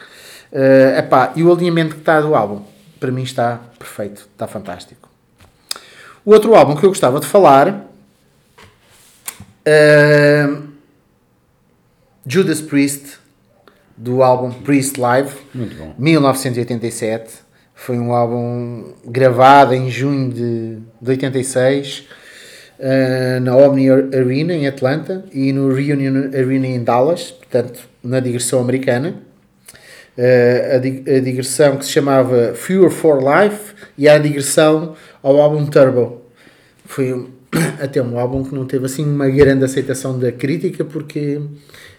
Eh, 0.51 0.95
epá, 0.97 1.31
e 1.35 1.43
o 1.43 1.51
alinhamento 1.51 1.95
que 1.95 2.01
está 2.01 2.19
do 2.21 2.33
álbum, 2.33 2.63
para 2.99 3.11
mim 3.11 3.23
está 3.23 3.61
perfeito, 3.77 4.27
está 4.31 4.47
fantástico. 4.47 5.09
O 6.25 6.31
outro 6.31 6.55
álbum 6.55 6.75
que 6.75 6.85
eu 6.85 6.89
gostava 6.89 7.19
de 7.19 7.25
falar, 7.25 7.85
eh, 9.65 10.47
Judas 12.25 12.61
Priest, 12.61 13.17
do 13.95 14.23
álbum 14.23 14.51
Priest 14.51 14.99
Live, 14.99 15.31
Muito 15.53 15.75
bom. 15.75 15.93
1987. 15.97 17.49
Foi 17.75 17.97
um 17.97 18.13
álbum 18.13 18.93
gravado 19.05 19.73
em 19.73 19.89
junho 19.89 20.29
de, 20.31 20.77
de 21.01 21.09
86 21.09 22.07
eh, 22.77 23.39
na 23.41 23.55
Omni 23.55 23.89
Arena 23.89 24.53
em 24.53 24.67
Atlanta 24.67 25.25
e 25.33 25.51
no 25.51 25.73
Reunion 25.73 26.29
Arena 26.33 26.67
em 26.67 26.83
Dallas, 26.83 27.31
portanto, 27.31 27.81
na 28.03 28.19
digressão 28.19 28.61
americana. 28.61 29.15
Eh, 30.17 30.73
a, 30.75 30.77
di- 30.79 31.03
a 31.07 31.19
digressão 31.19 31.77
que 31.77 31.85
se 31.85 31.91
chamava 31.91 32.53
Fewer 32.53 32.89
for 32.89 33.19
Life 33.21 33.73
e 33.97 34.07
a 34.09 34.17
digressão 34.17 34.95
ao 35.23 35.39
álbum 35.39 35.65
Turbo. 35.65 36.21
Foi 36.85 37.27
até 37.81 38.01
um 38.01 38.19
álbum 38.19 38.43
que 38.43 38.53
não 38.53 38.65
teve 38.65 38.85
assim 38.85 39.05
uma 39.05 39.29
grande 39.29 39.63
aceitação 39.63 40.19
da 40.19 40.31
crítica 40.31 40.83
porque 40.83 41.39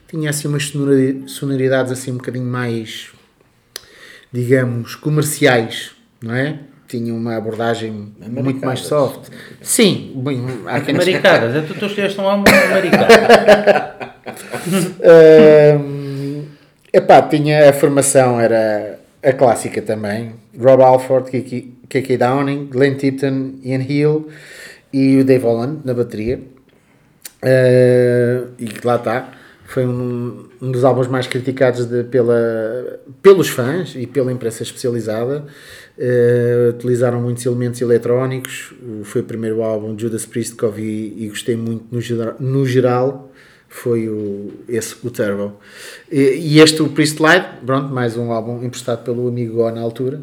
tinha 0.08 0.28
assim 0.30 0.48
umas 0.48 0.64
sonori- 0.64 1.22
sonoridades 1.26 1.92
assim 1.92 2.10
um 2.12 2.16
bocadinho 2.16 2.44
mais 2.46 3.10
digamos, 4.32 4.94
comerciais, 4.94 5.90
não 6.22 6.34
é? 6.34 6.58
Tinha 6.86 7.12
uma 7.14 7.36
abordagem 7.36 8.12
muito 8.28 8.64
mais 8.64 8.80
soft. 8.80 9.28
Sim, 9.62 10.12
bem, 10.24 10.44
há 10.66 10.80
quem 10.80 10.94
Maricadas, 10.94 11.54
é 11.56 11.60
tu, 11.62 11.74
tu 11.74 11.86
escolheste 11.86 12.20
um 12.20 12.28
álbum 12.28 12.44
maricado. 12.70 13.12
epá, 16.92 17.22
tinha 17.22 17.68
a 17.68 17.72
formação, 17.72 18.40
era 18.40 18.98
a 19.22 19.32
clássica 19.32 19.82
também. 19.82 20.32
Rob 20.58 20.82
Alford, 20.82 21.30
KK, 21.88 22.16
Downing, 22.16 22.66
Glenn 22.70 22.94
Tipton, 22.96 23.54
Ian 23.62 23.82
Hill 23.82 24.28
e 24.92 25.18
o 25.20 25.24
Dave 25.24 25.44
Holland 25.44 25.80
na 25.84 25.94
bateria. 25.94 26.40
Ah, 27.42 28.44
e 28.58 28.66
lá 28.84 28.96
está. 28.96 29.32
foi 29.66 29.86
um, 29.86 30.48
um 30.60 30.72
dos 30.72 30.84
álbuns 30.84 31.06
mais 31.06 31.26
criticados 31.28 31.86
de- 31.86 32.02
pela, 32.04 33.00
pelos 33.22 33.48
fãs 33.48 33.94
e 33.94 34.04
pela 34.06 34.32
imprensa 34.32 34.62
especializada. 34.64 35.44
Eh, 35.98 36.70
utilizaram 36.70 37.20
muitos 37.20 37.44
elementos 37.46 37.80
eletrónicos. 37.80 38.72
Foi 39.04 39.20
o 39.20 39.24
primeiro 39.24 39.62
álbum 39.62 39.94
de 39.94 40.02
Judas 40.02 40.26
Priest 40.26 40.56
que 40.56 40.64
ouvi 40.64 41.14
e 41.16 41.28
gostei 41.28 41.54
muito 41.56 41.84
no, 41.90 42.00
no 42.40 42.66
geral. 42.66 43.30
Foi 43.72 44.08
o, 44.08 44.50
esse, 44.68 44.96
o 45.02 45.10
Turbo. 45.10 45.54
E, 46.10 46.18
e 46.42 46.60
este, 46.60 46.82
o 46.82 46.88
Priest 46.88 47.22
Live, 47.22 47.46
pronto, 47.64 47.94
mais 47.94 48.16
um 48.16 48.32
álbum 48.32 48.62
emprestado 48.64 49.04
pelo 49.04 49.28
amigo 49.28 49.54
Go 49.54 49.70
na 49.70 49.80
altura, 49.80 50.20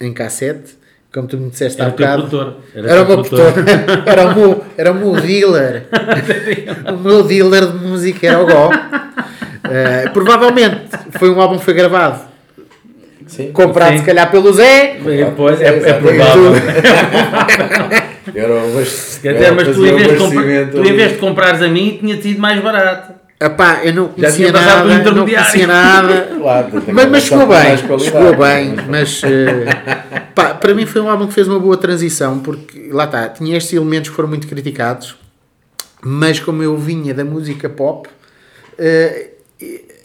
em 0.00 0.12
cassete. 0.12 0.76
Como 1.14 1.26
tu 1.26 1.38
me 1.38 1.48
disseste 1.48 1.80
Era 1.80 1.88
há 1.88 1.92
bocado. 1.92 2.28
produtor. 2.28 2.56
Era, 2.74 3.02
o 3.02 3.06
meu 3.06 3.22
produtor. 3.22 3.52
era, 4.04 4.26
o 4.26 4.34
meu, 4.34 4.64
era 4.76 4.92
o 4.92 4.94
meu 4.94 5.12
dealer. 5.20 5.86
o 6.92 6.96
meu 6.98 7.22
dealer 7.22 7.66
de 7.72 7.78
música 7.86 8.26
era 8.26 8.42
o 8.42 8.46
Gó. 8.46 8.70
Eh, 9.70 10.08
provavelmente 10.12 10.82
foi 11.18 11.30
um 11.30 11.40
álbum 11.40 11.58
que 11.58 11.64
foi 11.64 11.74
gravado, 11.74 12.20
Sim. 13.26 13.52
comprado 13.52 13.92
Sim. 13.92 13.98
se 13.98 14.04
calhar 14.04 14.30
pelo 14.30 14.52
Zé. 14.52 14.98
Pois, 15.36 15.60
é, 15.60 15.66
é 15.66 15.76
Exatamente. 15.76 16.16
provável. 16.16 16.52
Era 18.34 18.54
o. 18.54 19.20
Quer 19.22 19.32
dizer, 19.34 19.52
mas 19.52 19.68
tu 19.68 19.86
em, 19.86 19.94
vez 19.96 20.08
de 20.12 20.16
tu, 20.70 20.84
em 20.84 20.92
vez 20.94 21.12
de 21.12 21.18
comprares 21.18 21.62
a 21.62 21.68
mim, 21.68 21.96
tinha 22.00 22.20
sido 22.20 22.40
mais 22.40 22.60
barato. 22.62 23.12
Epá, 23.40 23.80
eu 23.84 23.94
não 23.94 24.06
Já 24.06 24.12
conhecia 24.14 24.36
tinha 24.50 24.52
passado 24.52 24.78
pelo 24.82 24.88
nada, 24.88 25.04
não 25.04 25.22
intermediário. 25.22 25.46
conhecia 25.50 25.66
nada. 25.66 26.28
Claro, 26.38 26.68
Mas, 26.92 27.08
mas 27.10 27.22
chegou 27.24 27.46
bem, 27.46 27.76
chegou 28.00 28.36
bem, 28.36 28.74
mas 28.88 29.22
eh, 29.24 30.24
pá, 30.34 30.54
para 30.54 30.74
mim 30.74 30.86
foi 30.86 31.00
um 31.00 31.08
álbum 31.08 31.26
que 31.28 31.34
fez 31.34 31.46
uma 31.46 31.60
boa 31.60 31.76
transição, 31.76 32.40
porque 32.40 32.88
lá 32.90 33.04
está, 33.04 33.28
tinha 33.28 33.56
estes 33.56 33.72
elementos 33.74 34.08
que 34.10 34.16
foram 34.16 34.28
muito 34.28 34.48
criticados, 34.48 35.14
mas 36.02 36.40
como 36.40 36.62
eu 36.64 36.76
vinha 36.76 37.14
da 37.14 37.24
música 37.24 37.68
pop, 37.68 38.08
eh, 38.76 39.28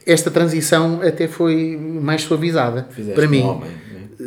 esta 0.06 0.30
transição 0.30 1.02
até 1.04 1.28
foi 1.28 1.76
mais 1.80 2.22
suavizada 2.24 2.88
Fizeste 2.92 3.16
para 3.16 3.26
um 3.26 3.30
mim. 3.30 3.42
homem, 3.42 3.70
né? 3.70 3.76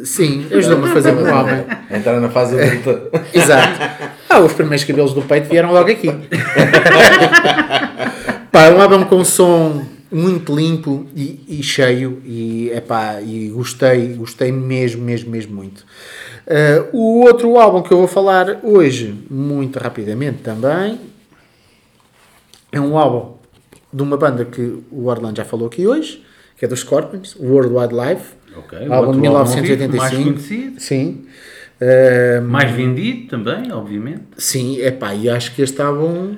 Sim, 0.07 0.47
ajudou-me 0.53 0.89
a 0.89 0.93
fazer 0.93 1.13
um 1.13 1.27
homem. 1.35 1.65
Entrar 1.91 2.21
na 2.21 2.31
fase 2.31 2.61
adulta. 2.61 3.11
Exato. 3.35 3.81
Ah, 4.31 4.41
os 4.41 4.53
primeiros 4.53 4.85
cabelos 4.85 5.13
do 5.13 5.23
peito 5.23 5.49
vieram 5.49 5.73
logo 5.73 5.91
aqui. 5.91 6.09
pá, 8.53 8.67
é 8.67 8.73
um 8.73 8.81
álbum 8.81 9.05
com 9.05 9.25
som 9.25 9.85
muito 10.11 10.55
limpo 10.55 11.07
e, 11.15 11.41
e 11.49 11.63
cheio 11.63 12.23
e, 12.25 12.71
epá, 12.71 13.21
e 13.21 13.49
gostei, 13.49 14.15
gostei 14.15 14.53
mesmo, 14.53 15.03
mesmo, 15.03 15.31
mesmo 15.31 15.55
muito. 15.55 15.85
Ah, 16.47 16.87
o 16.93 17.25
outro 17.25 17.59
álbum 17.59 17.83
que 17.83 17.93
eu 17.93 17.99
vou 17.99 18.09
falar 18.09 18.61
hoje, 18.63 19.13
muito 19.29 19.79
rapidamente 19.81 20.39
também, 20.39 21.01
é 22.71 22.81
um 22.81 22.97
álbum 22.97 23.35
de 23.93 24.03
uma 24.03 24.17
banda 24.17 24.45
que 24.45 24.79
o 24.91 25.07
Orlando 25.07 25.37
já 25.37 25.45
falou 25.45 25.67
aqui 25.67 25.87
hoje, 25.87 26.25
que 26.57 26.65
é 26.65 26.69
dos 26.69 26.81
Scorpions, 26.81 27.37
World 27.41 27.75
Wide 27.75 27.95
Life. 27.95 28.36
Ok, 28.57 28.79
álbum 28.91 29.21
de 29.21 29.29
outro 29.29 29.37
álbum 29.37 29.39
ao 29.39 29.47
vivo, 29.47 29.63
1985. 29.63 29.97
mais 29.97 30.15
conhecido. 30.15 30.81
Sim. 30.81 31.27
Ah, 31.81 32.41
Mais 32.41 32.71
vendido 32.71 33.29
também, 33.29 33.71
obviamente. 33.73 34.23
Sim, 34.37 34.81
é 34.81 34.91
pá, 34.91 35.15
e 35.15 35.29
acho 35.29 35.55
que 35.55 35.63
este 35.63 35.81
álbum, 35.81 36.37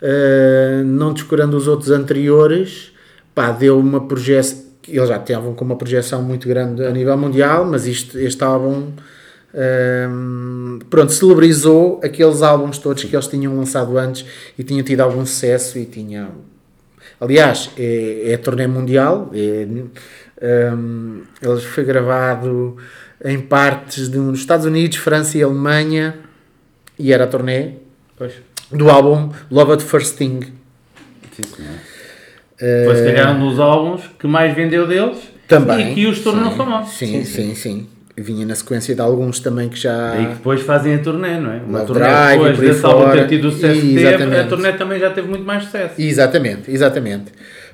eh, 0.00 0.82
não 0.84 1.12
descurando 1.12 1.56
os 1.56 1.68
outros 1.68 1.90
anteriores, 1.90 2.92
pá, 3.34 3.52
deu 3.52 3.78
uma 3.78 4.06
projeção. 4.06 4.62
Eles 4.88 5.08
já 5.08 5.16
estavam 5.16 5.54
com 5.54 5.64
uma 5.64 5.76
projeção 5.76 6.22
muito 6.22 6.48
grande 6.48 6.84
a 6.84 6.90
nível 6.90 7.16
mundial, 7.16 7.64
mas 7.64 7.86
isto, 7.86 8.18
este 8.18 8.42
álbum, 8.42 8.90
eh, 9.54 10.08
pronto, 10.90 11.12
celebrizou 11.12 12.00
aqueles 12.02 12.42
álbuns 12.42 12.78
todos 12.78 13.04
que 13.04 13.14
eles 13.14 13.28
tinham 13.28 13.56
lançado 13.56 13.96
antes 13.96 14.24
e 14.58 14.64
tinham 14.64 14.82
tido 14.84 15.00
algum 15.00 15.24
sucesso 15.24 15.78
e 15.78 15.84
tinham. 15.86 16.30
Aliás, 17.20 17.70
é, 17.78 18.32
é 18.32 18.36
turnê 18.36 18.66
mundial, 18.66 19.30
é, 19.32 19.64
um, 20.42 21.22
ele 21.40 21.60
foi 21.60 21.84
gravado 21.84 22.76
em 23.24 23.40
partes 23.40 24.08
de, 24.08 24.18
nos 24.18 24.40
Estados 24.40 24.66
Unidos, 24.66 24.98
França 24.98 25.38
e 25.38 25.42
Alemanha 25.42 26.16
e 26.98 27.12
era 27.12 27.24
a 27.24 27.26
turnê 27.26 27.74
Pois. 28.16 28.32
do 28.70 28.90
álbum 28.90 29.30
Love 29.50 29.72
at 29.72 29.80
First 29.80 30.16
Thing. 30.16 30.40
Sim, 31.32 31.42
senhor. 31.56 31.92
Foi 32.86 32.96
se 32.96 33.04
calhar 33.04 33.36
um 33.36 33.48
dos 33.48 33.58
álbuns 33.58 34.02
que 34.18 34.26
mais 34.26 34.54
vendeu 34.54 34.86
deles 34.86 35.18
Também. 35.48 35.92
e 35.92 35.94
que 35.94 36.06
os 36.06 36.20
tornou 36.20 36.50
sim, 36.50 36.56
famosos. 36.56 36.94
Sim, 36.94 37.24
sim, 37.24 37.54
sim, 37.54 37.88
Vinha 38.16 38.44
na 38.44 38.54
sequência 38.54 38.94
de 38.94 39.00
alguns 39.00 39.40
também 39.40 39.68
que 39.68 39.76
já. 39.76 40.12
Que 40.12 40.34
depois 40.34 40.60
fazem 40.60 40.94
a 40.94 40.98
turnê, 40.98 41.40
não 41.40 41.50
é? 41.50 41.56
Uma 41.56 41.78
Love 41.78 41.86
turnê 41.86 42.04
Drive, 42.04 42.38
depois 42.38 42.58
desse 42.58 42.86
álbum 42.86 43.10
ter 43.10 43.26
tido 43.26 43.50
sucesso 43.50 43.80
que 43.80 43.94
teve, 43.94 44.36
a 44.36 44.46
turnê 44.46 44.72
também 44.74 45.00
já 45.00 45.10
teve 45.10 45.28
muito 45.28 45.44
mais 45.44 45.64
sucesso. 45.64 45.94
Exatamente, 45.98 46.70
exatamente. 46.70 47.32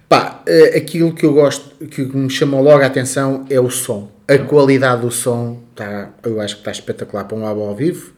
Pá, 0.08 0.42
eh, 0.46 0.78
aquilo 0.78 1.12
que 1.12 1.26
eu 1.26 1.34
gosto, 1.34 1.84
que 1.86 2.02
me 2.02 2.30
chamou 2.30 2.62
logo 2.62 2.82
a 2.82 2.86
atenção 2.86 3.44
é 3.50 3.60
o 3.60 3.68
som. 3.68 4.10
A 4.26 4.38
qualidade 4.38 5.02
do 5.02 5.10
som, 5.10 5.58
tá, 5.74 6.10
eu 6.22 6.40
acho 6.40 6.54
que 6.56 6.60
está 6.62 6.70
espetacular 6.70 7.24
para 7.24 7.36
um 7.36 7.46
álbum 7.46 7.68
ao 7.68 7.74
vivo. 7.74 8.12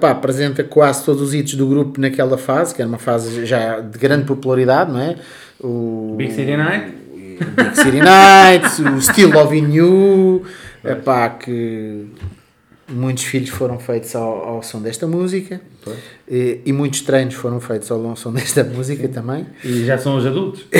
Pá, 0.00 0.10
apresenta 0.10 0.64
quase 0.64 1.04
todos 1.04 1.20
os 1.20 1.34
hits 1.34 1.54
do 1.54 1.66
grupo 1.66 2.00
naquela 2.00 2.38
fase, 2.38 2.74
que 2.74 2.80
era 2.80 2.88
uma 2.88 2.98
fase 2.98 3.44
já 3.44 3.80
de 3.80 3.98
grande 3.98 4.24
popularidade, 4.24 4.90
não 4.90 5.00
é? 5.00 5.16
O 5.60 6.14
Big 6.16 6.32
City 6.32 6.56
Night? 6.56 6.94
Big 7.38 7.76
City 7.76 8.00
Nights, 8.00 8.78
o 8.78 9.00
Still 9.00 9.30
Loving 9.32 9.74
You, 9.74 10.42
epá, 10.84 11.28
que 11.30 12.06
muitos 12.88 13.24
filhos 13.24 13.50
foram 13.50 13.78
feitos 13.78 14.14
ao, 14.14 14.48
ao 14.48 14.62
som 14.62 14.80
desta 14.80 15.06
música 15.06 15.60
e, 16.28 16.60
e 16.64 16.72
muitos 16.72 17.00
treinos 17.00 17.34
foram 17.34 17.60
feitos 17.60 17.90
ao 17.90 18.16
som 18.16 18.32
desta 18.32 18.62
música 18.64 19.08
também. 19.08 19.46
E 19.64 19.84
já 19.84 19.98
são 19.98 20.16
os 20.16 20.26
adultos. 20.26 20.66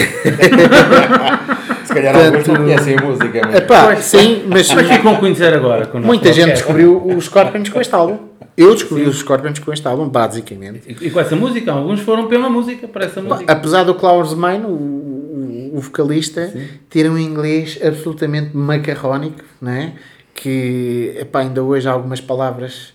Se 1.85 1.95
calhar 1.95 2.15
Portanto, 2.15 2.35
alguns 2.35 2.49
não 2.49 2.57
conhecem 2.57 2.99
a 2.99 3.03
música. 3.03 3.41
Mas... 3.45 3.55
Epá, 3.55 3.97
sim, 3.97 4.43
mas 4.47 4.73
Mas 4.73 4.89
ficam 4.89 5.15
a 5.15 5.19
conhecer 5.19 5.55
agora. 5.55 5.87
com 5.87 5.99
o 5.99 6.01
nosso 6.01 6.07
muita 6.09 6.33
gente 6.33 6.53
descobriu 6.55 7.01
os 7.07 7.25
Scorpions 7.25 7.69
com 7.69 7.81
este 7.81 7.95
álbum. 7.95 8.19
Eu 8.57 8.75
descobri 8.75 9.05
os 9.05 9.19
Scorpions 9.19 9.59
com 9.59 9.73
este 9.73 9.87
álbum, 9.87 10.09
basicamente. 10.09 10.83
E, 11.01 11.07
e 11.07 11.11
com 11.11 11.21
essa 11.21 11.37
música, 11.37 11.71
alguns 11.73 12.01
foram 12.01 12.27
pela 12.27 12.49
música, 12.49 12.89
para 12.89 13.05
essa 13.05 13.21
música. 13.21 13.53
Apesar 13.53 13.85
do 13.85 13.95
Klaus 13.95 14.35
Meine, 14.35 14.65
o, 14.65 14.71
o, 14.71 15.73
o 15.75 15.81
vocalista, 15.81 16.53
ter 16.89 17.09
um 17.09 17.19
inglês 17.19 17.79
absolutamente 17.85 18.57
macarrónico, 18.57 19.45
não 19.61 19.73
é? 19.73 19.93
Que 20.37 21.15
epá, 21.19 21.41
ainda 21.41 21.63
hoje 21.63 21.89
há 21.89 21.93
algumas 21.93 22.21
palavras 22.21 22.93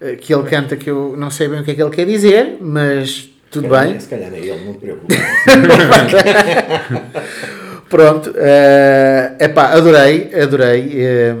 eh, 0.00 0.16
que 0.16 0.34
ele 0.34 0.42
canta 0.44 0.76
que 0.76 0.90
eu 0.90 1.14
não 1.16 1.30
sei 1.30 1.48
bem 1.48 1.60
o 1.60 1.64
que 1.64 1.70
é 1.70 1.74
que 1.74 1.82
ele 1.82 1.90
quer 1.90 2.06
dizer, 2.06 2.56
mas 2.60 3.28
tudo 3.50 3.68
bem. 3.68 3.98
Se 4.00 4.08
calhar 4.08 4.30
nem 4.30 4.40
ele, 4.44 4.64
não 4.64 4.72
te 4.74 4.80
preocupes. 4.80 5.16
Pronto, 7.88 8.32
é 8.36 9.36
epá, 9.38 9.72
adorei, 9.72 10.30
adorei. 10.34 10.92
eh, 10.94 11.34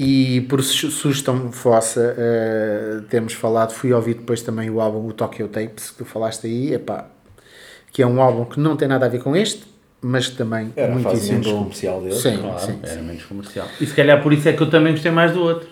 e 0.00 0.42
por 0.42 0.62
su- 0.62 0.92
sugestão 0.92 1.50
vossa, 1.50 2.14
eh, 2.16 3.00
termos 3.10 3.32
falado, 3.32 3.72
fui 3.72 3.92
ouvir 3.92 4.14
depois 4.14 4.40
também 4.42 4.70
o 4.70 4.80
álbum, 4.80 5.08
o 5.08 5.12
Tokyo 5.12 5.48
Tapes, 5.48 5.90
que 5.90 5.98
tu 5.98 6.04
falaste 6.04 6.46
aí, 6.46 6.72
epá, 6.74 7.06
que 7.92 8.00
é 8.02 8.06
um 8.06 8.22
álbum 8.22 8.44
que 8.44 8.60
não 8.60 8.76
tem 8.76 8.86
nada 8.86 9.06
a 9.06 9.08
ver 9.08 9.20
com 9.20 9.34
este, 9.36 9.64
mas 10.00 10.28
que 10.28 10.36
também 10.36 10.72
Era 10.76 10.92
muitíssimo 10.94 11.32
menos 11.32 11.46
bom. 11.46 11.58
comercial 11.64 12.00
dele. 12.00 12.14
Sim, 12.14 12.38
Claro, 12.38 12.58
sim, 12.60 12.78
era 12.82 12.92
sim. 12.94 13.02
menos 13.02 13.24
comercial. 13.24 13.68
E 13.80 13.86
se 13.86 13.94
calhar 13.94 14.22
por 14.22 14.32
isso 14.32 14.48
é 14.48 14.52
que 14.52 14.62
eu 14.62 14.70
também 14.70 14.92
gostei 14.92 15.10
mais 15.10 15.32
do 15.32 15.40
outro. 15.42 15.68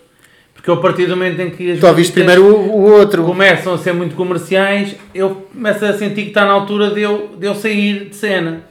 Porque 0.54 0.70
a 0.70 0.76
partir 0.76 1.06
do 1.06 1.16
momento 1.16 1.38
em 1.40 1.50
que 1.50 1.72
as 1.72 1.78
Tu 1.80 1.86
ouviste 1.86 2.12
primeiro 2.12 2.44
o, 2.44 2.70
o 2.76 2.82
outro. 2.92 3.24
começam 3.24 3.74
a 3.74 3.78
ser 3.78 3.92
muito 3.92 4.16
comerciais, 4.16 4.96
eu 5.14 5.46
começo 5.52 5.84
a 5.84 5.92
sentir 5.96 6.22
que 6.22 6.28
está 6.28 6.44
na 6.44 6.52
altura 6.52 6.90
de 6.90 7.02
eu, 7.02 7.36
de 7.38 7.46
eu 7.46 7.54
sair 7.54 8.08
de 8.08 8.16
cena. 8.16 8.62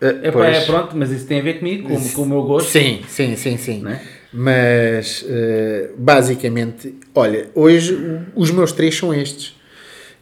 Eh, 0.00 0.16
É, 0.24 0.30
pá, 0.30 0.38
pois. 0.38 0.56
é 0.56 0.60
pronto, 0.66 0.96
mas 0.96 1.10
isso 1.10 1.26
tem 1.26 1.40
a 1.40 1.42
ver 1.42 1.54
comigo, 1.60 1.88
com, 1.88 2.08
com 2.10 2.22
o 2.22 2.26
meu 2.26 2.42
gosto. 2.42 2.68
Sim, 2.68 3.00
sim, 3.08 3.34
sim, 3.36 3.56
sim. 3.56 3.80
Né? 3.82 4.00
Mas 4.32 5.24
eh, 5.28 5.90
basicamente, 5.96 6.94
olha, 7.14 7.48
hoje 7.54 7.96
os 8.34 8.50
meus 8.50 8.72
três 8.72 8.94
são 8.96 9.14
estes. 9.14 9.56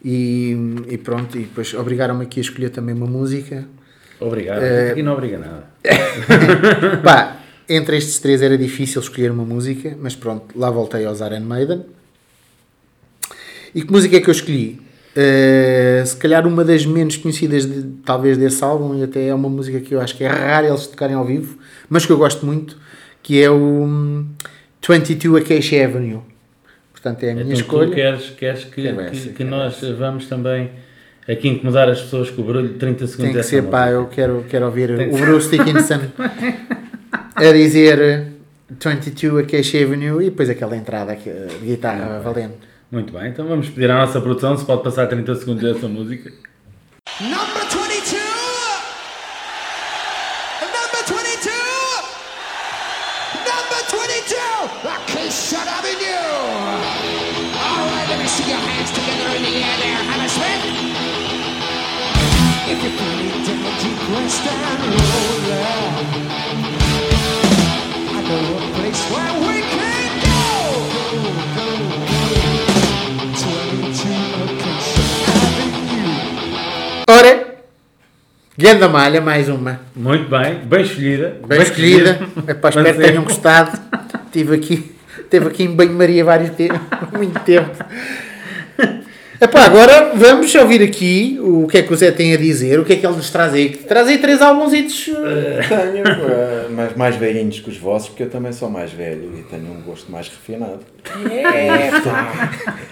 E, 0.05 0.55
e 0.89 0.97
pronto, 0.97 1.35
e 1.37 1.41
depois 1.41 1.73
obrigaram-me 1.73 2.23
aqui 2.23 2.39
a 2.39 2.43
escolher 2.43 2.69
também 2.69 2.95
uma 2.95 3.07
música. 3.07 3.65
Obrigado. 4.19 4.61
É. 4.63 4.91
Aqui 4.91 5.03
não 5.03 5.13
obriga 5.13 5.37
nada. 5.37 5.67
Pá, 7.03 7.37
entre 7.69 7.97
estes 7.97 8.19
três 8.19 8.41
era 8.41 8.57
difícil 8.57 9.01
escolher 9.01 9.31
uma 9.31 9.45
música, 9.45 9.95
mas 9.99 10.15
pronto, 10.15 10.57
lá 10.57 10.69
voltei 10.69 11.05
aos 11.05 11.19
Iron 11.19 11.41
Maiden. 11.41 11.85
E 13.75 13.81
que 13.83 13.91
música 13.91 14.17
é 14.17 14.21
que 14.21 14.29
eu 14.29 14.33
escolhi? 14.33 14.79
Eh, 15.19 16.03
se 16.05 16.15
calhar 16.15 16.45
uma 16.45 16.63
das 16.63 16.85
menos 16.85 17.17
conhecidas 17.17 17.65
de, 17.65 17.83
talvez 18.05 18.37
desse 18.37 18.63
álbum 18.63 18.95
e 18.99 19.03
até 19.03 19.27
é 19.27 19.33
uma 19.33 19.49
música 19.49 19.79
que 19.79 19.95
eu 19.95 19.99
acho 19.99 20.15
que 20.15 20.23
é 20.23 20.27
raro 20.27 20.67
eles 20.67 20.85
tocarem 20.85 21.15
ao 21.15 21.25
vivo, 21.25 21.57
mas 21.89 22.05
que 22.05 22.11
eu 22.11 22.17
gosto 22.17 22.45
muito, 22.45 22.77
que 23.23 23.41
é 23.41 23.49
o 23.49 23.55
hum, 23.55 24.27
22 24.87 25.43
Acacia 25.43 25.85
Avenue. 25.85 26.21
Portanto, 26.91 27.23
é 27.23 27.31
a 27.31 27.33
minha 27.33 27.45
Então 27.45 27.59
escolha. 27.59 27.87
tu 27.87 27.95
queres, 27.95 28.29
queres 28.29 28.63
que, 28.65 28.81
que, 28.81 28.87
essa, 28.87 29.29
que 29.29 29.33
quero 29.33 29.49
nós 29.49 29.81
vamos 29.97 30.27
também 30.27 30.69
aqui 31.29 31.47
incomodar 31.49 31.89
as 31.89 32.01
pessoas 32.01 32.29
com 32.29 32.41
o 32.41 32.45
barulho 32.45 32.69
de 32.69 32.75
30 32.75 33.07
segundos 33.07 33.17
Tem 33.17 33.31
que 33.31 33.37
dessa 33.37 33.49
ser, 33.49 33.63
pá, 33.63 33.79
música. 33.87 33.91
eu 33.95 34.07
quero, 34.07 34.45
quero 34.49 34.65
ouvir 34.65 34.95
Tem 34.95 35.09
o. 35.13 35.17
Bruce 35.17 35.49
Dickinson 35.49 36.01
a 37.35 37.51
dizer 37.51 37.99
eh, 37.99 38.25
22 38.69 39.45
Acacia 39.45 39.85
Avenue 39.85 40.21
e 40.21 40.29
depois 40.29 40.49
aquela 40.49 40.75
entrada 40.75 41.11
aqui, 41.11 41.29
de 41.29 41.65
guitarra 41.65 42.19
valendo. 42.19 42.53
Muito 42.91 43.11
bem, 43.13 43.27
então 43.29 43.45
vamos 43.47 43.69
pedir 43.69 43.91
à 43.91 43.95
nossa 43.95 44.21
produção 44.21 44.57
se 44.57 44.65
pode 44.65 44.83
passar 44.83 45.07
30 45.07 45.35
segundos 45.35 45.61
dessa 45.61 45.87
música. 45.87 46.31
Number 47.21 47.63
22! 47.69 47.86
Ora, 77.09 77.55
Ganda 78.57 78.87
Malha, 78.87 79.19
mais 79.19 79.49
uma. 79.49 79.81
Muito 79.93 80.29
bem, 80.29 80.55
bem 80.63 80.83
escolhida. 80.83 81.41
Bem 81.45 81.61
escolhida. 81.61 82.19
Epá, 82.47 82.69
espero 82.69 82.93
que 82.93 83.01
tenham 83.01 83.23
gostado. 83.25 83.77
Estive 84.27 84.55
aqui, 84.55 84.95
aqui 85.47 85.63
em 85.63 85.75
banho-maria 85.75 86.23
vários 86.23 86.51
tempos, 86.51 86.79
muito 87.11 87.37
tempo. 87.41 87.75
Epá, 89.39 89.65
agora 89.65 90.13
vamos 90.15 90.53
ouvir 90.55 90.81
aqui 90.81 91.37
o 91.39 91.67
que 91.67 91.77
é 91.77 91.83
que 91.83 91.93
o 91.93 91.95
Zé 91.95 92.09
tem 92.11 92.33
a 92.33 92.37
dizer, 92.37 92.79
o 92.79 92.83
que 92.85 92.93
é 92.93 92.95
que 92.95 93.05
ele 93.05 93.15
nos 93.15 93.29
traz 93.29 93.53
aí. 93.53 93.69
Traz 93.69 94.07
aí 94.07 94.17
três 94.17 94.41
álbumzitos. 94.41 95.05
Tenho, 95.05 96.07
eh, 96.07 96.65
mas 96.71 96.95
mais 96.95 97.15
velhinhos 97.15 97.59
que 97.59 97.69
os 97.69 97.77
vossos, 97.77 98.09
porque 98.09 98.23
eu 98.23 98.29
também 98.31 98.51
sou 98.51 98.67
mais 98.67 98.91
velho 98.91 99.37
e 99.37 99.43
tenho 99.43 99.71
um 99.71 99.81
gosto 99.81 100.11
mais 100.11 100.27
refinado. 100.27 100.79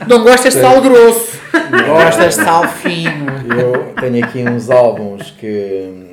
Não 0.08 0.24
gostas 0.24 0.54
de 0.54 0.62
sal 0.62 0.82
grosso, 0.82 1.40
gostas 1.88 2.36
de 2.38 2.44
sal 2.44 2.68
fino. 2.68 3.26
Eu 3.60 3.94
tenho 4.00 4.24
aqui 4.24 4.44
uns 4.44 4.70
álbuns 4.70 5.32
que. 5.32 6.12